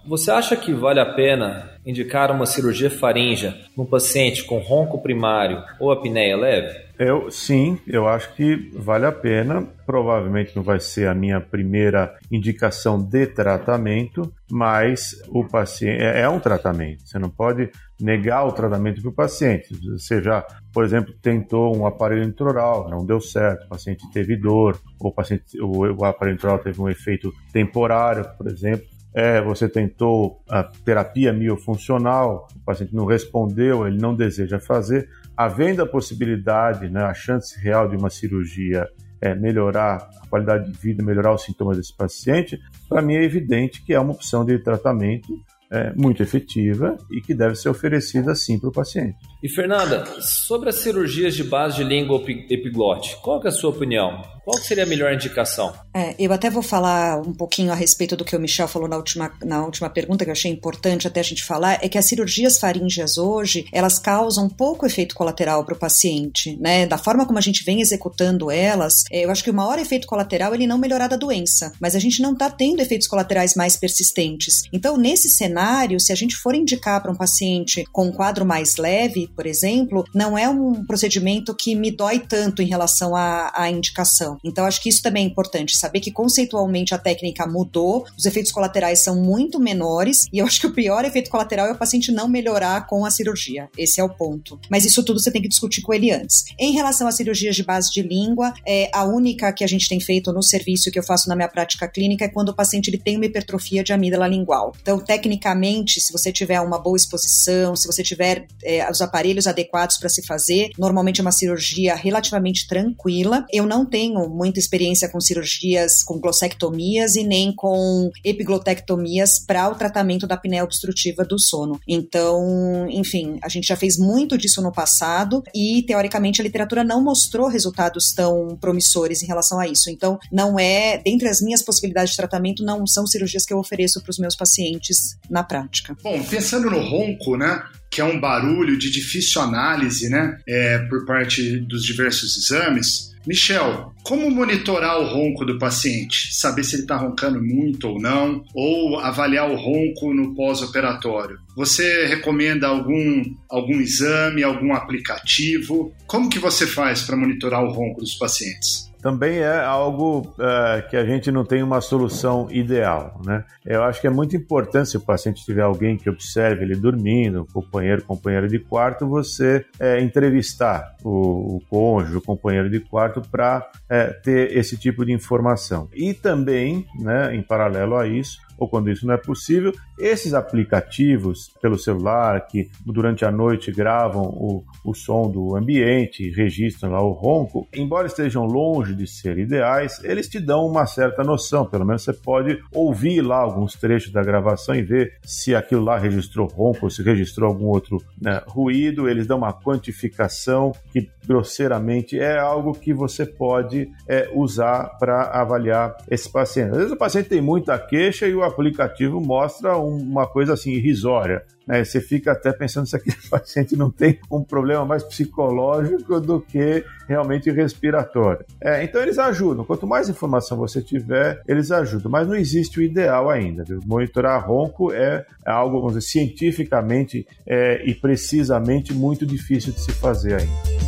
você 0.05 0.31
acha 0.31 0.55
que 0.55 0.73
vale 0.73 0.99
a 0.99 1.05
pena 1.05 1.72
indicar 1.85 2.31
uma 2.31 2.45
cirurgia 2.45 2.89
faríngea 2.89 3.55
num 3.75 3.85
paciente 3.85 4.43
com 4.43 4.59
ronco 4.59 5.01
primário 5.01 5.63
ou 5.79 5.91
apneia 5.91 6.37
leve? 6.37 6.83
Eu 6.97 7.31
sim, 7.31 7.79
eu 7.87 8.07
acho 8.07 8.33
que 8.35 8.69
vale 8.73 9.05
a 9.05 9.11
pena. 9.11 9.67
Provavelmente 9.85 10.55
não 10.55 10.63
vai 10.63 10.79
ser 10.79 11.07
a 11.07 11.13
minha 11.13 11.41
primeira 11.41 12.15
indicação 12.31 13.01
de 13.01 13.25
tratamento, 13.25 14.31
mas 14.49 15.21
o 15.27 15.43
paciente 15.43 16.01
é, 16.01 16.21
é 16.21 16.29
um 16.29 16.39
tratamento. 16.39 17.05
Você 17.05 17.17
não 17.17 17.29
pode 17.29 17.69
negar 17.99 18.45
o 18.45 18.51
tratamento 18.51 19.01
para 19.01 19.09
o 19.09 19.13
paciente. 19.13 19.73
Você 19.97 20.21
já, 20.21 20.45
por 20.71 20.83
exemplo, 20.83 21.13
tentou 21.21 21.75
um 21.75 21.87
aparelho 21.87 22.23
intraoral, 22.23 22.89
não 22.89 23.05
deu 23.05 23.19
certo, 23.19 23.65
o 23.65 23.69
paciente 23.69 24.09
teve 24.11 24.35
dor, 24.35 24.79
ou 24.99 25.09
o, 25.09 25.13
paciente, 25.13 25.59
o, 25.59 25.99
o 25.99 26.05
aparelho 26.05 26.35
intraoral 26.35 26.63
teve 26.63 26.79
um 26.79 26.89
efeito 26.89 27.33
temporário, 27.51 28.25
por 28.37 28.47
exemplo. 28.47 28.85
É, 29.13 29.41
você 29.41 29.69
tentou 29.69 30.41
a 30.49 30.63
terapia 30.63 31.31
miofuncional, 31.31 32.47
o 32.55 32.59
paciente 32.65 32.95
não 32.95 33.05
respondeu, 33.05 33.87
ele 33.87 33.97
não 33.97 34.15
deseja 34.15 34.59
fazer. 34.59 35.07
Havendo 35.37 35.83
a 35.83 35.85
possibilidade, 35.85 36.89
né, 36.89 37.03
a 37.03 37.13
chance 37.13 37.59
real 37.59 37.87
de 37.87 37.95
uma 37.95 38.09
cirurgia 38.09 38.87
é, 39.21 39.33
melhorar 39.33 40.09
a 40.21 40.27
qualidade 40.27 40.71
de 40.71 40.77
vida, 40.77 41.03
melhorar 41.03 41.33
os 41.33 41.43
sintomas 41.43 41.77
desse 41.77 41.95
paciente, 41.95 42.59
para 42.89 43.01
mim 43.01 43.15
é 43.15 43.23
evidente 43.23 43.83
que 43.83 43.93
é 43.93 43.99
uma 43.99 44.13
opção 44.13 44.43
de 44.43 44.59
tratamento 44.59 45.33
é, 45.71 45.93
muito 45.93 46.21
efetiva 46.21 46.97
e 47.09 47.21
que 47.21 47.33
deve 47.33 47.55
ser 47.55 47.69
oferecida 47.69 48.35
sim 48.35 48.59
para 48.59 48.69
o 48.69 48.71
paciente. 48.71 49.17
E 49.43 49.49
Fernanda, 49.49 50.05
sobre 50.21 50.69
as 50.69 50.77
cirurgias 50.77 51.35
de 51.35 51.43
base 51.43 51.75
de 51.75 51.83
língua 51.83 52.23
epiglote, 52.49 53.17
qual 53.21 53.43
é 53.43 53.49
a 53.49 53.51
sua 53.51 53.71
opinião? 53.71 54.23
Qual 54.45 54.57
seria 54.57 54.83
a 54.83 54.87
melhor 54.87 55.13
indicação? 55.13 55.73
É, 55.95 56.15
eu 56.19 56.31
até 56.33 56.49
vou 56.49 56.61
falar 56.61 57.21
um 57.21 57.33
pouquinho 57.33 57.71
a 57.71 57.75
respeito 57.75 58.17
do 58.17 58.25
que 58.25 58.35
o 58.35 58.39
Michel 58.39 58.67
falou 58.67 58.89
na 58.89 58.97
última, 58.97 59.31
na 59.41 59.63
última 59.63 59.89
pergunta, 59.89 60.25
que 60.25 60.29
eu 60.29 60.33
achei 60.33 60.51
importante 60.51 61.07
até 61.07 61.21
a 61.21 61.23
gente 61.23 61.43
falar, 61.43 61.79
é 61.81 61.87
que 61.87 61.97
as 61.97 62.05
cirurgias 62.05 62.59
faríngeas 62.59 63.17
hoje, 63.17 63.65
elas 63.71 63.99
causam 63.99 64.49
pouco 64.49 64.85
efeito 64.85 65.15
colateral 65.15 65.63
para 65.63 65.75
o 65.75 65.79
paciente, 65.79 66.57
né? 66.59 66.85
Da 66.85 66.97
forma 66.97 67.25
como 67.25 67.37
a 67.37 67.41
gente 67.41 67.63
vem 67.63 67.79
executando 67.79 68.51
elas, 68.51 69.03
é, 69.11 69.23
eu 69.23 69.31
acho 69.31 69.43
que 69.43 69.49
o 69.49 69.53
maior 69.53 69.79
efeito 69.79 70.07
colateral 70.07 70.51
é 70.51 70.55
ele 70.57 70.67
não 70.67 70.77
melhorar 70.77 71.07
da 71.07 71.15
doença, 71.15 71.71
mas 71.79 71.95
a 71.95 71.99
gente 71.99 72.21
não 72.21 72.33
está 72.33 72.49
tendo 72.49 72.81
efeitos 72.81 73.07
colaterais 73.07 73.55
mais 73.55 73.77
persistentes. 73.77 74.63
Então, 74.73 74.97
nesse 74.97 75.29
cenário, 75.29 76.01
se 76.01 76.11
a 76.11 76.15
gente 76.15 76.35
for 76.35 76.53
indicar 76.53 77.01
para 77.01 77.11
um 77.11 77.15
paciente 77.15 77.85
com 77.93 78.07
um 78.07 78.11
quadro 78.11 78.45
mais 78.45 78.75
leve, 78.75 79.29
por 79.35 79.45
exemplo, 79.45 80.05
não 80.13 80.37
é 80.37 80.47
um 80.47 80.85
procedimento 80.85 81.55
que 81.55 81.75
me 81.75 81.91
dói 81.91 82.19
tanto 82.19 82.61
em 82.61 82.67
relação 82.67 83.15
à, 83.15 83.51
à 83.55 83.69
indicação. 83.69 84.37
Então, 84.43 84.65
acho 84.65 84.81
que 84.81 84.89
isso 84.89 85.01
também 85.01 85.25
é 85.25 85.27
importante, 85.27 85.77
saber 85.77 85.99
que 85.99 86.11
conceitualmente 86.11 86.93
a 86.93 86.97
técnica 86.97 87.45
mudou, 87.47 88.05
os 88.17 88.25
efeitos 88.25 88.51
colaterais 88.51 89.03
são 89.03 89.15
muito 89.15 89.59
menores, 89.59 90.27
e 90.31 90.39
eu 90.39 90.45
acho 90.45 90.59
que 90.59 90.67
o 90.67 90.73
pior 90.73 91.05
efeito 91.05 91.29
colateral 91.29 91.67
é 91.67 91.71
o 91.71 91.77
paciente 91.77 92.11
não 92.11 92.27
melhorar 92.27 92.87
com 92.87 93.05
a 93.05 93.11
cirurgia. 93.11 93.69
Esse 93.77 93.99
é 93.99 94.03
o 94.03 94.09
ponto. 94.09 94.59
Mas 94.69 94.85
isso 94.85 95.03
tudo 95.03 95.19
você 95.19 95.31
tem 95.31 95.41
que 95.41 95.47
discutir 95.47 95.81
com 95.81 95.93
ele 95.93 96.11
antes. 96.11 96.43
Em 96.59 96.73
relação 96.73 97.07
às 97.07 97.15
cirurgias 97.15 97.55
de 97.55 97.63
base 97.63 97.91
de 97.91 98.01
língua, 98.01 98.53
é, 98.65 98.89
a 98.93 99.03
única 99.03 99.51
que 99.53 99.63
a 99.63 99.67
gente 99.67 99.87
tem 99.87 99.99
feito 99.99 100.31
no 100.31 100.43
serviço 100.43 100.91
que 100.91 100.99
eu 100.99 101.03
faço 101.03 101.27
na 101.29 101.35
minha 101.35 101.47
prática 101.47 101.87
clínica 101.87 102.25
é 102.25 102.29
quando 102.29 102.49
o 102.49 102.55
paciente 102.55 102.89
ele 102.89 102.97
tem 102.97 103.15
uma 103.15 103.25
hipertrofia 103.25 103.83
de 103.83 103.93
amígdala 103.93 104.27
lingual. 104.27 104.73
Então, 104.81 104.99
tecnicamente, 104.99 105.99
se 105.99 106.11
você 106.11 106.31
tiver 106.31 106.59
uma 106.61 106.79
boa 106.79 106.97
exposição, 106.97 107.75
se 107.75 107.87
você 107.87 108.03
tiver 108.03 108.47
é, 108.63 108.89
os 108.89 109.01
aparelhos 109.01 109.22
adequados 109.47 109.97
para 109.97 110.09
se 110.09 110.25
fazer, 110.25 110.69
normalmente 110.77 111.19
é 111.19 111.21
uma 111.21 111.31
cirurgia 111.31 111.95
relativamente 111.95 112.67
tranquila. 112.67 113.45
Eu 113.51 113.65
não 113.65 113.85
tenho 113.85 114.27
muita 114.29 114.59
experiência 114.59 115.09
com 115.09 115.19
cirurgias, 115.19 116.03
com 116.03 116.19
glossectomias 116.19 117.15
e 117.15 117.23
nem 117.23 117.53
com 117.53 118.09
epiglotectomias 118.23 119.39
para 119.45 119.69
o 119.69 119.75
tratamento 119.75 120.27
da 120.27 120.35
apneia 120.35 120.63
obstrutiva 120.63 121.23
do 121.23 121.39
sono. 121.39 121.79
Então, 121.87 122.87
enfim, 122.89 123.37
a 123.41 123.49
gente 123.49 123.67
já 123.67 123.75
fez 123.75 123.97
muito 123.97 124.37
disso 124.37 124.61
no 124.61 124.71
passado 124.71 125.43
e, 125.53 125.83
teoricamente, 125.83 126.41
a 126.41 126.43
literatura 126.43 126.83
não 126.83 127.03
mostrou 127.03 127.47
resultados 127.47 128.11
tão 128.13 128.57
promissores 128.59 129.21
em 129.21 129.27
relação 129.27 129.59
a 129.59 129.67
isso. 129.67 129.89
Então, 129.89 130.19
não 130.31 130.59
é, 130.59 130.97
dentre 130.97 131.27
as 131.27 131.41
minhas 131.41 131.61
possibilidades 131.61 132.11
de 132.11 132.17
tratamento, 132.17 132.63
não 132.63 132.85
são 132.85 133.05
cirurgias 133.05 133.45
que 133.45 133.53
eu 133.53 133.59
ofereço 133.59 134.01
para 134.01 134.11
os 134.11 134.19
meus 134.19 134.35
pacientes 134.35 135.17
na 135.29 135.43
prática. 135.43 135.95
Bom, 136.03 136.21
pensando 136.23 136.69
no 136.69 136.79
ronco, 136.79 137.37
né? 137.37 137.63
Que 137.93 138.01
é 138.01 138.03
um 138.03 138.19
barulho 138.19 138.75
de 138.75 138.89
difícil 138.89 139.39
análise, 139.39 140.09
né, 140.09 140.35
é, 140.47 140.79
por 140.89 141.05
parte 141.05 141.59
dos 141.59 141.83
diversos 141.83 142.35
exames. 142.35 143.13
Michel, 143.25 143.93
como 144.03 144.29
monitorar 144.31 144.99
o 144.99 145.05
ronco 145.05 145.45
do 145.45 145.57
paciente? 145.57 146.33
Saber 146.33 146.63
se 146.63 146.75
ele 146.75 146.81
está 146.81 146.97
roncando 146.97 147.41
muito 147.41 147.87
ou 147.87 148.01
não, 148.01 148.43
ou 148.53 148.99
avaliar 148.99 149.49
o 149.49 149.55
ronco 149.55 150.13
no 150.13 150.33
pós-operatório? 150.35 151.37
Você 151.55 152.07
recomenda 152.07 152.67
algum, 152.67 153.23
algum 153.49 153.79
exame, 153.79 154.43
algum 154.43 154.73
aplicativo? 154.73 155.93
Como 156.05 156.29
que 156.29 156.39
você 156.39 156.67
faz 156.67 157.03
para 157.03 157.15
monitorar 157.15 157.63
o 157.63 157.71
ronco 157.71 158.01
dos 158.01 158.15
pacientes? 158.15 158.91
Também 159.03 159.39
é 159.39 159.59
algo 159.59 160.33
é, 160.39 160.81
que 160.83 160.95
a 160.95 161.05
gente 161.05 161.29
não 161.29 161.43
tem 161.43 161.61
uma 161.61 161.81
solução 161.81 162.47
ideal, 162.49 163.19
né? 163.25 163.43
Eu 163.65 163.83
acho 163.83 163.99
que 163.99 164.07
é 164.07 164.09
muito 164.09 164.33
importante 164.33 164.91
se 164.91 164.97
o 164.97 165.01
paciente 165.01 165.43
tiver 165.43 165.61
alguém 165.61 165.97
que 165.97 166.09
observe 166.09 166.63
ele 166.63 166.75
dormindo, 166.75 167.45
companheiro, 167.53 168.01
companheiro 168.05 168.47
de 168.47 168.59
quarto, 168.59 169.05
você 169.05 169.65
é, 169.77 170.01
entrevistar 170.01 170.95
o, 171.03 171.57
o 171.57 171.61
cônjuge, 171.69 172.15
o 172.15 172.21
companheiro 172.21 172.69
de 172.69 172.79
quarto 172.79 173.21
para 173.21 173.69
é, 173.89 174.05
ter 174.07 174.57
esse 174.57 174.77
tipo 174.77 175.05
de 175.05 175.11
informação. 175.11 175.89
E 175.93 176.13
também, 176.13 176.87
né, 176.97 177.35
em 177.35 177.41
paralelo 177.41 177.97
a 177.97 178.07
isso, 178.07 178.39
ou 178.57 178.67
quando 178.67 178.89
isso 178.89 179.05
não 179.05 179.13
é 179.13 179.17
possível, 179.17 179.73
esses 179.99 180.33
aplicativos 180.33 181.51
pelo 181.61 181.77
celular 181.77 182.47
que 182.47 182.69
durante 182.85 183.25
a 183.25 183.31
noite 183.31 183.71
gravam 183.71 184.23
o, 184.23 184.63
o 184.83 184.93
som 184.93 185.29
do 185.29 185.55
ambiente, 185.55 186.29
registram 186.31 186.91
lá 186.91 187.01
o 187.01 187.11
ronco, 187.11 187.67
embora 187.73 188.07
estejam 188.07 188.45
longe 188.45 188.95
de 188.95 189.07
ser 189.07 189.37
ideais, 189.37 190.03
eles 190.03 190.27
te 190.27 190.39
dão 190.39 190.65
uma 190.65 190.85
certa 190.85 191.23
noção, 191.23 191.65
pelo 191.65 191.85
menos 191.85 192.03
você 192.03 192.13
pode 192.13 192.59
ouvir 192.71 193.21
lá 193.21 193.37
alguns 193.37 193.73
trechos 193.75 194.11
da 194.11 194.21
gravação 194.21 194.75
e 194.75 194.81
ver 194.81 195.13
se 195.23 195.55
aquilo 195.55 195.83
lá 195.83 195.97
registrou 195.97 196.47
ronco 196.47 196.79
ou 196.83 196.89
se 196.89 197.03
registrou 197.03 197.49
algum 197.49 197.67
outro 197.67 197.97
né, 198.21 198.41
ruído, 198.47 199.09
eles 199.09 199.27
dão 199.27 199.37
uma 199.37 199.53
quantificação 199.53 200.71
que 200.91 201.09
grosseiramente 201.25 202.19
é 202.19 202.37
algo 202.37 202.73
que 202.73 202.93
você 202.93 203.25
pode 203.25 203.89
é, 204.07 204.29
usar 204.33 204.97
para 204.99 205.23
avaliar 205.31 205.95
esse 206.09 206.29
paciente. 206.31 206.71
Às 206.71 206.77
vezes 206.77 206.91
o 206.91 206.97
paciente 206.97 207.29
tem 207.29 207.41
muita 207.41 207.77
queixa 207.77 208.27
e 208.27 208.35
o 208.35 208.42
aplicativo 208.43 209.19
mostra 209.19 209.77
uma 209.77 210.27
coisa 210.27 210.53
assim 210.53 210.71
irrisória. 210.71 211.43
Né? 211.67 211.83
Você 211.83 212.01
fica 212.01 212.31
até 212.31 212.51
pensando 212.51 212.87
se 212.87 212.95
aquele 212.95 213.15
paciente 213.29 213.75
não 213.75 213.89
tem 213.89 214.19
um 214.31 214.43
problema 214.43 214.85
mais 214.85 215.03
psicológico 215.03 216.19
do 216.19 216.41
que 216.41 216.83
realmente 217.07 217.49
respiratório. 217.51 218.45
É, 218.61 218.83
então 218.83 219.01
eles 219.01 219.17
ajudam. 219.17 219.65
Quanto 219.65 219.87
mais 219.87 220.09
informação 220.09 220.57
você 220.57 220.81
tiver, 220.81 221.41
eles 221.47 221.71
ajudam. 221.71 222.11
Mas 222.11 222.27
não 222.27 222.35
existe 222.35 222.79
o 222.79 222.83
ideal 222.83 223.29
ainda. 223.29 223.63
Viu? 223.63 223.79
Monitorar 223.85 224.45
ronco 224.47 224.91
é 224.91 225.25
algo, 225.45 225.77
vamos 225.77 225.93
dizer, 225.95 226.07
cientificamente 226.07 227.25
é, 227.45 227.83
e 227.85 227.93
precisamente 227.93 228.93
muito 228.93 229.25
difícil 229.25 229.73
de 229.73 229.79
se 229.79 229.91
fazer 229.91 230.41
ainda. 230.41 230.83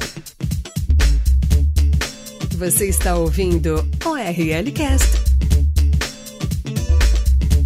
Você 2.58 2.88
está 2.88 3.18
ouvindo 3.18 3.86
o 4.06 4.16
RL 4.16 4.72
Cast. 4.72 5.25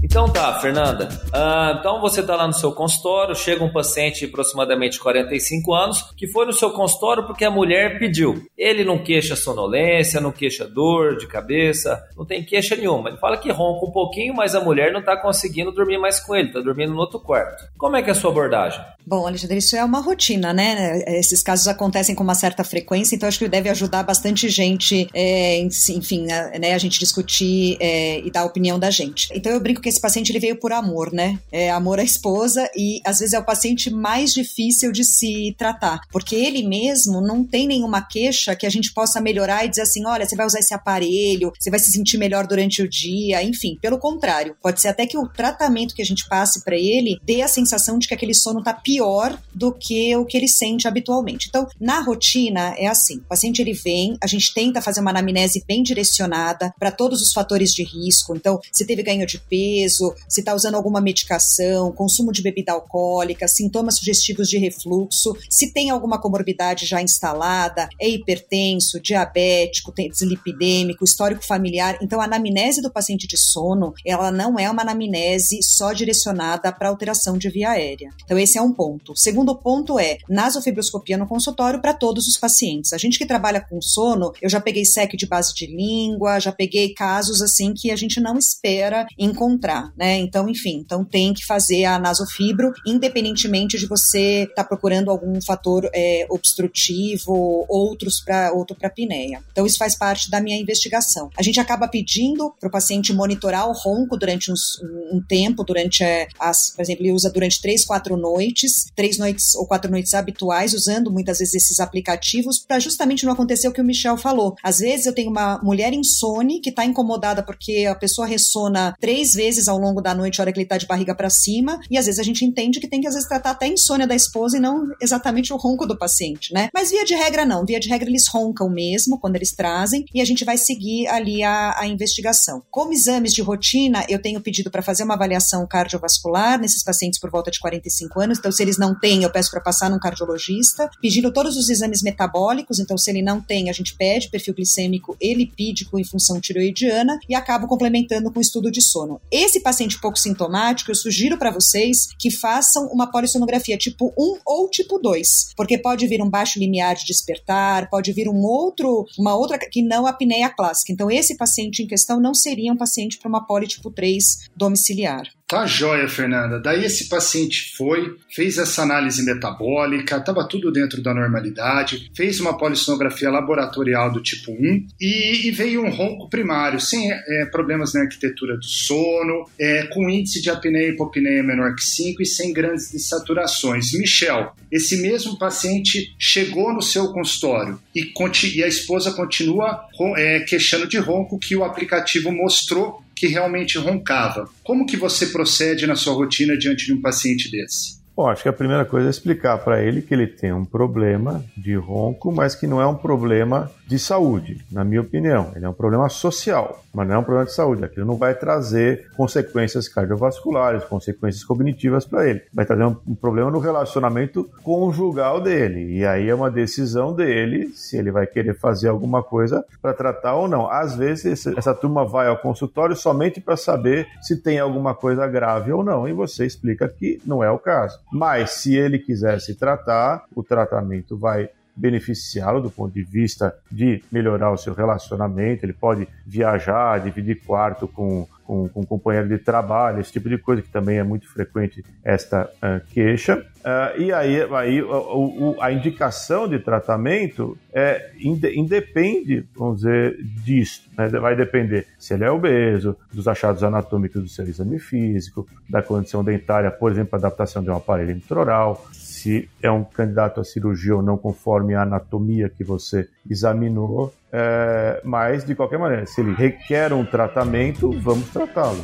Então 0.10 0.28
tá, 0.28 0.60
Fernanda. 0.60 1.08
Uh, 1.28 1.78
então 1.80 2.02
você 2.02 2.22
está 2.22 2.36
lá 2.36 2.48
no 2.48 2.54
seu 2.54 2.72
consultório, 2.72 3.36
chega 3.36 3.64
um 3.64 3.72
paciente 3.72 4.22
de 4.22 4.26
aproximadamente 4.26 5.00
45 5.00 5.72
anos 5.72 6.12
que 6.18 6.28
foi 6.28 6.48
no 6.48 6.52
seu 6.52 6.72
consultório 6.72 7.28
porque 7.28 7.46
a 7.46 7.52
mulher 7.52 8.00
pediu. 8.00 8.44
Ele 8.58 8.84
não 8.84 8.98
queixa 9.04 9.36
sonolência, 9.36 10.20
não 10.20 10.32
queixa 10.32 10.68
dor 10.68 11.16
de 11.16 11.28
cabeça, 11.28 12.04
não 12.18 12.26
tem 12.26 12.44
queixa 12.44 12.76
nenhuma. 12.76 13.10
Ele 13.10 13.20
fala 13.20 13.38
que 13.38 13.52
ronca 13.52 13.86
um 13.86 13.92
pouquinho, 13.92 14.34
mas 14.34 14.56
a 14.56 14.60
mulher 14.60 14.92
não 14.92 15.00
está 15.00 15.16
conseguindo 15.16 15.72
dormir 15.72 16.00
mais 16.00 16.20
com 16.20 16.36
ele, 16.36 16.48
está 16.48 16.60
dormindo 16.60 16.92
no 16.92 17.00
outro 17.00 17.20
quarto. 17.20 17.66
Como 17.78 17.96
é 17.96 18.02
que 18.02 18.10
é 18.10 18.12
a 18.12 18.16
sua 18.16 18.32
abordagem? 18.32 18.84
Bom, 19.06 19.26
Alexandre, 19.26 19.58
isso 19.58 19.76
é 19.76 19.84
uma 19.84 20.02
rotina, 20.02 20.54
né? 20.54 21.02
Esses 21.20 21.42
casos 21.42 21.68
acontecem 21.68 22.14
com 22.14 22.24
uma 22.24 22.36
certa 22.36 22.64
frequência, 22.64 23.16
então 23.16 23.30
acho 23.30 23.40
que 23.40 23.48
deve 23.48 23.70
ajudar 23.70 24.04
bastante 24.04 24.50
gente, 24.50 25.08
é, 25.14 25.60
enfim, 25.60 26.26
né, 26.26 26.74
a 26.74 26.78
gente 26.78 27.00
discutir 27.00 27.78
é, 27.80 28.20
e 28.20 28.30
dar 28.30 28.42
a 28.42 28.46
opinião 28.46 28.78
da 28.78 28.92
gente. 28.92 29.30
Então 29.34 29.52
eu 29.52 29.60
brinco 29.60 29.82
que 29.82 29.90
esse 29.90 29.99
esse 30.00 30.02
paciente 30.02 30.32
ele 30.32 30.40
veio 30.40 30.56
por 30.56 30.72
amor, 30.72 31.12
né? 31.12 31.38
É 31.52 31.70
amor 31.70 32.00
à 32.00 32.04
esposa 32.04 32.70
e 32.76 33.02
às 33.06 33.20
vezes 33.20 33.34
é 33.34 33.40
o 33.40 33.46
paciente 33.46 33.90
mais 33.90 34.34
difícil 34.34 34.92
de 34.92 35.04
se 35.04 35.54
tratar, 35.58 36.02
porque 36.12 36.36
ele 36.36 36.64
mesmo 36.64 37.20
não 37.22 37.44
tem 37.44 37.68
nenhuma 37.68 38.02
queixa 38.02 38.56
que 38.56 38.66
a 38.66 38.70
gente 38.70 38.94
possa 38.94 39.20
melhorar 39.20 39.66
e 39.66 39.70
dizer 39.70 39.82
assim, 39.82 40.06
olha, 40.06 40.26
você 40.26 40.36
vai 40.36 40.46
usar 40.46 40.60
esse 40.60 40.74
aparelho, 40.74 41.52
você 41.60 41.70
vai 41.70 41.80
se 41.80 41.92
sentir 41.92 42.18
melhor 42.18 42.48
durante 42.48 42.82
o 42.82 42.90
dia, 42.90 43.44
enfim, 43.44 43.78
pelo 43.82 44.00
contrário, 44.00 44.56
pode 44.62 44.82
ser 44.82 44.88
até 44.88 45.06
que 45.06 45.18
o 45.18 45.28
tratamento 45.28 45.94
que 45.94 46.02
a 46.02 46.06
gente 46.06 46.28
passe 46.28 46.64
para 46.64 46.78
ele 46.78 47.20
dê 47.24 47.42
a 47.42 47.48
sensação 47.48 48.00
de 48.00 48.08
que 48.08 48.14
aquele 48.14 48.34
sono 48.34 48.64
tá 48.64 48.74
pior 48.74 49.38
do 49.54 49.74
que 49.74 50.16
o 50.16 50.26
que 50.26 50.38
ele 50.38 50.48
sente 50.48 50.88
habitualmente. 50.88 51.48
Então, 51.50 51.68
na 51.80 52.00
rotina 52.00 52.74
é 52.78 52.88
assim, 52.88 53.18
o 53.18 53.28
paciente 53.28 53.62
ele 53.62 53.74
vem, 53.74 54.18
a 54.22 54.28
gente 54.28 54.54
tenta 54.54 54.82
fazer 54.82 55.02
uma 55.02 55.12
anamnese 55.12 55.64
bem 55.68 55.84
direcionada 55.84 56.74
para 56.80 56.92
todos 56.92 57.22
os 57.22 57.34
fatores 57.34 57.74
de 57.74 57.84
risco. 57.84 58.36
Então, 58.36 58.60
se 58.72 58.86
teve 58.86 59.04
ganho 59.04 59.26
de 59.26 59.40
peso 59.40 59.89
peso, 59.90 60.14
se 60.28 60.42
está 60.42 60.54
usando 60.54 60.76
alguma 60.76 61.02
medicação, 61.02 61.92
consumo 61.92 62.32
de 62.32 62.42
bebida 62.42 62.72
alcoólica, 62.72 63.48
sintomas 63.48 63.98
sugestivos 63.98 64.48
de 64.48 64.58
refluxo, 64.58 65.36
se 65.50 65.74
tem 65.74 65.90
alguma 65.90 66.22
comorbidade 66.22 66.86
já 66.86 67.02
instalada, 67.02 67.90
é 68.00 68.08
hipertenso, 68.08 69.00
diabético, 69.00 69.92
tem 69.92 70.10
dislipidêmico, 70.10 71.04
histórico 71.04 71.46
familiar. 71.46 71.98
Então, 72.02 72.22
a 72.22 72.26
anamnese 72.26 72.82
do 72.82 72.92
paciente 72.92 73.28
de 73.28 73.38
sono, 73.38 73.94
ela 74.06 74.32
não 74.32 74.60
é 74.60 74.70
uma 74.70 74.84
anamnese 74.84 75.60
só 75.64 75.92
direcionada 75.92 76.72
para 76.72 76.90
alteração 76.90 77.38
de 77.38 77.50
via 77.50 77.72
aérea. 77.72 78.10
Então, 78.24 78.38
esse 78.38 78.58
é 78.58 78.62
um 78.62 78.72
ponto. 78.72 79.16
Segundo 79.16 79.56
ponto 79.56 79.98
é 79.98 80.18
nasofibroscopia 80.30 81.18
no 81.18 81.28
consultório 81.28 81.82
para 81.82 81.94
todos 81.94 82.28
os 82.28 82.38
pacientes. 82.38 82.94
A 82.94 82.98
gente 82.98 83.18
que 83.18 83.26
trabalha 83.26 83.62
com 83.62 83.82
sono, 83.82 84.32
eu 84.42 84.50
já 84.50 84.62
peguei 84.62 84.86
SEC 84.86 85.16
de 85.16 85.26
base 85.26 85.54
de 85.54 85.66
língua, 85.66 86.40
já 86.40 86.52
peguei 86.52 86.94
casos 86.94 87.42
assim 87.42 87.74
que 87.74 87.92
a 87.92 87.96
gente 87.96 88.20
não 88.20 88.38
espera 88.38 89.08
encontrar, 89.18 89.79
né? 89.96 90.18
Então, 90.18 90.50
enfim, 90.50 90.78
então 90.86 91.04
tem 91.04 91.34
que 91.34 91.46
fazer 91.46 91.86
a 91.86 92.00
nasofibro, 92.00 92.72
independentemente 92.86 93.78
de 93.78 93.86
você 93.86 94.44
estar 94.44 94.64
tá 94.64 94.64
procurando 94.64 95.10
algum 95.10 95.42
fator 95.42 95.90
é, 95.94 96.26
obstrutivo, 96.30 97.66
outros 97.68 98.22
para 98.22 98.52
outro 98.54 98.76
para 98.76 98.88
apneia. 98.88 99.42
Então, 99.52 99.66
isso 99.66 99.78
faz 99.78 99.98
parte 99.98 100.30
da 100.30 100.42
minha 100.42 100.58
investigação. 100.58 101.30
A 101.38 101.44
gente 101.44 101.60
acaba 101.60 101.88
pedindo 101.88 102.54
para 102.60 102.68
o 102.68 102.72
paciente 102.72 103.14
monitorar 103.14 103.68
o 103.70 103.74
ronco 103.74 104.18
durante 104.18 104.52
uns, 104.52 104.82
um 105.12 105.22
tempo, 105.22 105.64
durante 105.64 106.04
é, 106.04 106.28
as, 106.40 106.72
por 106.76 106.82
exemplo, 106.82 107.04
ele 107.04 107.14
usa 107.14 107.30
durante 107.30 107.62
três, 107.62 107.86
quatro 107.86 108.16
noites, 108.18 108.86
três 108.96 109.18
noites 109.18 109.56
ou 109.56 109.66
quatro 109.66 109.90
noites 109.90 110.14
habituais, 110.14 110.74
usando 110.74 111.12
muitas 111.12 111.40
vezes 111.40 111.56
esses 111.56 111.80
aplicativos 111.80 112.60
para 112.60 112.80
justamente 112.80 113.26
não 113.26 113.34
acontecer 113.34 113.68
o 113.68 113.72
que 113.72 113.82
o 113.82 113.86
Michel 113.86 114.18
falou. 114.18 114.56
Às 114.64 114.80
vezes 114.80 115.06
eu 115.06 115.14
tenho 115.14 115.30
uma 115.30 115.60
mulher 115.64 115.94
insone 115.94 116.60
que 116.60 116.70
está 116.70 116.86
incomodada 116.86 117.44
porque 117.44 117.86
a 117.86 117.96
pessoa 117.96 118.28
ressona 118.28 118.96
três 119.00 119.34
vezes 119.34 119.68
ao 119.72 119.78
longo 119.78 120.02
da 120.02 120.14
noite, 120.14 120.40
a 120.40 120.44
hora 120.44 120.52
que 120.52 120.60
ele 120.60 120.66
está 120.66 120.78
de 120.78 120.86
barriga 120.86 121.16
para 121.16 121.30
cima, 121.30 121.80
e 121.90 121.98
às 121.98 122.06
vezes 122.06 122.20
a 122.20 122.24
gente 122.24 122.44
entende 122.46 122.80
que 122.80 122.88
tem 122.88 123.02
que 123.02 123.08
às 123.08 123.14
vezes 123.14 123.28
tratar 123.28 123.52
até 123.52 123.66
a 123.66 123.70
insônia 123.70 124.08
da 124.08 124.16
esposa 124.16 124.58
e 124.58 124.60
não 124.60 124.88
exatamente 125.02 125.54
o 125.54 125.58
ronco 125.58 125.86
do 125.86 125.98
paciente, 125.98 126.54
né? 126.54 126.70
Mas 126.74 126.92
via 126.92 127.06
de 127.06 127.16
regra 127.16 127.46
não, 127.46 127.66
via 127.66 127.80
de 127.80 127.90
regra 127.90 128.10
eles 128.10 128.28
roncam 128.28 128.70
mesmo 128.70 129.20
quando 129.20 129.36
eles 129.36 129.52
trazem 129.52 130.06
e 130.14 130.22
a 130.22 130.26
gente 130.26 130.44
vai 130.44 130.58
seguir 130.58 131.08
ali 131.08 131.44
a, 131.44 131.80
a 131.80 131.88
investigação. 131.88 132.64
Como 132.70 132.94
exames 132.94 133.34
de 133.34 133.42
rotina, 133.42 134.06
eu 134.10 134.22
tenho 134.22 134.42
pedido 134.42 134.72
para 134.72 134.82
fazer 134.82 135.04
uma 135.04 135.14
avaliação 135.14 135.66
cardiovascular 135.68 136.60
nesses 136.60 136.84
pacientes 136.84 137.20
por 137.20 137.30
volta 137.30 137.52
de 137.52 137.60
45 137.60 138.20
anos, 138.20 138.40
então 138.40 138.52
se 138.52 138.62
eles 138.62 138.78
não 138.78 138.98
têm, 138.98 139.24
eu 139.24 139.32
peço 139.32 139.52
para 139.52 139.62
passar 139.62 139.90
num 139.90 140.00
cardiologista, 140.00 140.90
pedindo 141.02 141.32
todos 141.32 141.56
os 141.56 141.70
exames 141.70 142.02
metabólicos, 142.02 142.80
então 142.80 142.98
se 142.98 143.10
ele 143.10 143.22
não 143.22 143.42
tem, 143.42 143.70
a 143.70 143.74
gente 143.74 143.96
pede 143.96 144.30
perfil 144.30 144.54
glicêmico 144.54 145.16
e 145.20 145.34
lipídico 145.34 146.00
em 146.00 146.04
função 146.04 146.40
tiroidiana 146.40 147.20
e 147.28 147.36
acabo 147.36 147.68
complementando 147.68 148.32
com 148.32 148.40
estudo 148.40 148.72
de 148.72 148.82
sono. 148.82 149.22
Esse 149.32 149.59
paciente 149.62 150.00
pouco 150.00 150.18
sintomático, 150.18 150.92
eu 150.92 150.96
sugiro 150.96 151.38
para 151.38 151.52
vocês 151.52 152.08
que 152.18 152.32
façam 152.32 152.88
uma 152.88 153.10
polissonografia 153.10 153.78
tipo 153.78 154.14
1 154.18 154.40
ou 154.46 154.70
tipo 154.70 155.00
2, 155.00 155.54
porque 155.56 155.78
pode 155.78 156.08
vir 156.08 156.22
um 156.22 156.30
baixo 156.30 156.60
limiar 156.60 156.96
de 156.96 157.06
despertar, 157.06 157.90
pode 157.90 158.12
vir 158.14 158.28
um 158.28 158.42
outro, 158.44 159.06
uma 159.18 159.36
outra 159.36 159.58
que 159.58 159.82
não 159.82 160.06
a 160.06 160.12
apneia 160.12 160.50
clássica. 160.50 160.92
Então 160.92 161.10
esse 161.10 161.38
paciente 161.38 161.84
em 161.84 161.88
questão 161.88 162.20
não 162.20 162.34
seria 162.34 162.72
um 162.74 162.78
paciente 162.78 163.18
para 163.18 163.30
uma 163.30 163.46
poli 163.46 163.68
tipo 163.68 163.92
3 163.92 164.50
domiciliar. 164.56 165.24
Tá 165.50 165.66
joia, 165.66 166.08
Fernanda. 166.08 166.60
Daí 166.60 166.86
esse 166.86 167.10
paciente 167.10 167.74
foi, 167.76 168.16
fez 168.30 168.60
essa 168.60 168.84
análise 168.84 169.26
metabólica, 169.26 170.18
estava 170.18 170.48
tudo 170.48 170.72
dentro 170.72 171.02
da 171.02 171.12
normalidade, 171.12 172.12
fez 172.16 172.40
uma 172.40 172.56
polissonografia 172.56 173.32
laboratorial 173.32 174.12
do 174.12 174.22
tipo 174.22 174.52
1 174.52 174.86
e, 175.02 175.48
e 175.48 175.52
veio 175.52 175.84
um 175.84 175.90
ronco 175.90 176.30
primário, 176.30 176.80
sem 176.80 177.12
é, 177.12 177.48
problemas 177.52 177.96
na 177.96 178.02
arquitetura 178.02 178.58
do 178.58 178.64
sono, 178.64 179.50
é, 179.60 179.88
com 179.88 180.08
índice 180.08 180.40
de 180.40 180.52
apneia 180.52 180.90
e 180.90 180.92
hipopneia 180.92 181.42
menor 181.42 181.74
que 181.74 181.84
5 181.84 182.22
e 182.22 182.28
sem 182.28 182.54
grandes 182.54 182.92
dessaturações. 182.92 183.92
Michel, 183.94 184.54
esse 184.72 184.98
mesmo 184.98 185.40
paciente 185.40 186.14
chegou 186.20 186.72
no 186.72 186.82
seu 186.84 187.12
consultório 187.12 187.82
e, 187.96 188.14
e 188.54 188.64
a 188.64 188.68
esposa 188.68 189.14
continua 189.14 189.84
é, 190.16 190.42
queixando 190.42 190.88
de 190.88 191.00
ronco 191.00 191.40
que 191.40 191.56
o 191.56 191.64
aplicativo 191.64 192.32
mostrou 192.32 193.04
que 193.20 193.28
realmente 193.28 193.78
roncava. 193.78 194.50
Como 194.64 194.86
que 194.86 194.96
você 194.96 195.26
procede 195.28 195.86
na 195.86 195.98
sua 195.98 196.14
rotina 196.14 196.58
diante 196.58 196.86
de 196.86 196.94
um 196.94 197.02
paciente 197.02 197.52
desse? 197.52 197.99
Bom, 198.20 198.28
acho 198.28 198.44
que 198.44 198.50
a 198.50 198.54
primeira 198.54 198.84
coisa 198.84 199.08
é 199.08 199.10
explicar 199.10 199.58
para 199.60 199.82
ele 199.82 200.02
que 200.02 200.14
ele 200.14 200.28
tem 200.28 200.52
um 200.52 200.66
problema 200.66 201.42
de 201.56 201.74
ronco, 201.76 202.34
mas 202.34 202.54
que 202.54 202.68
não 202.68 202.82
é 202.82 202.86
um 202.86 202.94
problema 202.94 203.72
de 203.88 203.98
saúde, 203.98 204.64
na 204.70 204.84
minha 204.84 205.00
opinião. 205.00 205.54
Ele 205.56 205.66
é 205.66 205.70
um 205.70 205.74
problema 205.74 206.10
social, 206.10 206.84
mas 206.94 207.08
não 207.08 207.16
é 207.16 207.18
um 207.18 207.24
problema 207.24 207.46
de 207.46 207.54
saúde. 207.54 207.84
Aquilo 207.84 208.06
não 208.06 208.18
vai 208.18 208.36
trazer 208.36 209.10
consequências 209.18 209.88
cardiovasculares, 209.88 210.84
consequências 210.84 211.46
cognitivas 211.46 212.06
para 212.06 212.30
ele. 212.30 212.44
Vai 212.54 212.66
trazer 212.66 212.84
um, 212.84 213.16
problema 213.16 213.50
no 213.50 213.58
relacionamento 213.58 214.48
conjugal 214.64 215.42
dele. 215.42 215.98
E 215.98 216.06
aí 216.06 216.30
é 216.30 216.36
uma 216.36 216.52
decisão 216.52 217.16
dele 217.16 217.70
se 217.70 217.98
ele 217.98 218.12
vai 218.12 218.28
querer 218.28 218.54
fazer 218.54 218.90
alguma 218.90 219.24
coisa 219.24 219.66
para 219.82 219.94
tratar 219.94 220.36
ou 220.36 220.48
não. 220.48 220.70
Às 220.70 220.96
vezes 220.96 221.48
essa 221.48 221.74
turma 221.74 222.06
vai 222.06 222.28
ao 222.28 222.38
consultório 222.38 222.98
somente 222.98 223.40
para 223.40 223.56
saber 223.56 224.08
se 224.22 224.36
tem 224.36 224.60
alguma 224.60 224.94
coisa 224.94 225.26
grave 225.26 225.72
ou 225.72 225.84
não, 225.84 226.08
e 226.08 226.12
você 226.12 226.46
explica 226.46 226.88
que 226.88 227.20
não 227.26 227.42
é 227.42 227.50
o 227.50 227.58
caso. 227.58 227.98
Mas 228.12 228.52
se 228.52 228.76
ele 228.76 228.98
quiser 228.98 229.40
se 229.40 229.56
tratar, 229.56 230.26
o 230.36 230.44
tratamento 230.44 231.18
vai 231.18 231.50
beneficiá-lo 231.76 232.62
do 232.62 232.70
ponto 232.70 232.94
de 232.94 233.04
vista 233.04 233.56
de 233.72 234.04
melhorar 234.12 234.52
o 234.52 234.58
seu 234.58 234.74
relacionamento. 234.74 235.66
Ele 235.66 235.74
pode 235.74 236.08
viajar, 236.26 237.00
dividir 237.00 237.42
quarto 237.46 237.88
com, 237.88 238.28
com, 238.50 238.68
com 238.68 238.82
um 238.82 238.84
companheiro 238.84 239.28
de 239.30 239.38
trabalho, 239.38 240.02
esse 240.02 240.12
tipo 240.12 240.28
de 240.28 240.40
coisa 240.40 240.60
que 240.60 240.70
também 240.70 240.98
é 240.98 241.04
muito 241.04 241.32
frequente 241.32 241.86
esta 242.04 242.50
uh, 242.56 242.84
queixa. 242.92 243.46
Uh, 243.60 244.02
e 244.02 244.12
aí, 244.12 244.42
aí 244.42 244.82
o, 244.82 245.52
o, 245.52 245.62
a 245.62 245.72
indicação 245.72 246.48
de 246.48 246.58
tratamento 246.58 247.56
é, 247.72 248.10
independe, 248.20 249.46
vamos 249.56 249.82
dizer, 249.82 250.18
disso. 250.44 250.90
Né? 250.98 251.10
Vai 251.10 251.36
depender 251.36 251.86
se 252.00 252.16
ele 252.16 252.24
é 252.24 252.32
obeso, 252.32 252.98
dos 253.14 253.28
achados 253.28 253.64
anatômicos 253.64 254.24
do 254.24 254.28
seu 254.28 254.46
exame 254.48 254.80
físico, 254.80 255.48
da 255.70 255.84
condição 255.84 256.24
dentária, 256.24 256.72
por 256.72 256.92
exemplo, 256.92 257.16
adaptação 257.16 257.62
de 257.62 257.70
um 257.70 257.76
aparelho 257.76 258.14
intraoral, 258.14 258.84
se 259.20 259.50
é 259.62 259.70
um 259.70 259.84
candidato 259.84 260.40
à 260.40 260.44
cirurgia 260.44 260.96
ou 260.96 261.02
não, 261.02 261.18
conforme 261.18 261.76
a 261.76 261.82
anatomia 261.82 262.50
que 262.50 262.64
você 262.64 263.08
examinou. 263.30 264.14
É, 264.32 265.02
mas, 265.04 265.44
de 265.44 265.56
qualquer 265.56 265.78
maneira, 265.78 266.06
se 266.06 266.22
ele 266.22 266.34
requer 266.34 266.94
um 266.94 267.06
tratamento, 267.06 267.92
vamos 268.00 268.30
tratá-lo. 268.30 268.84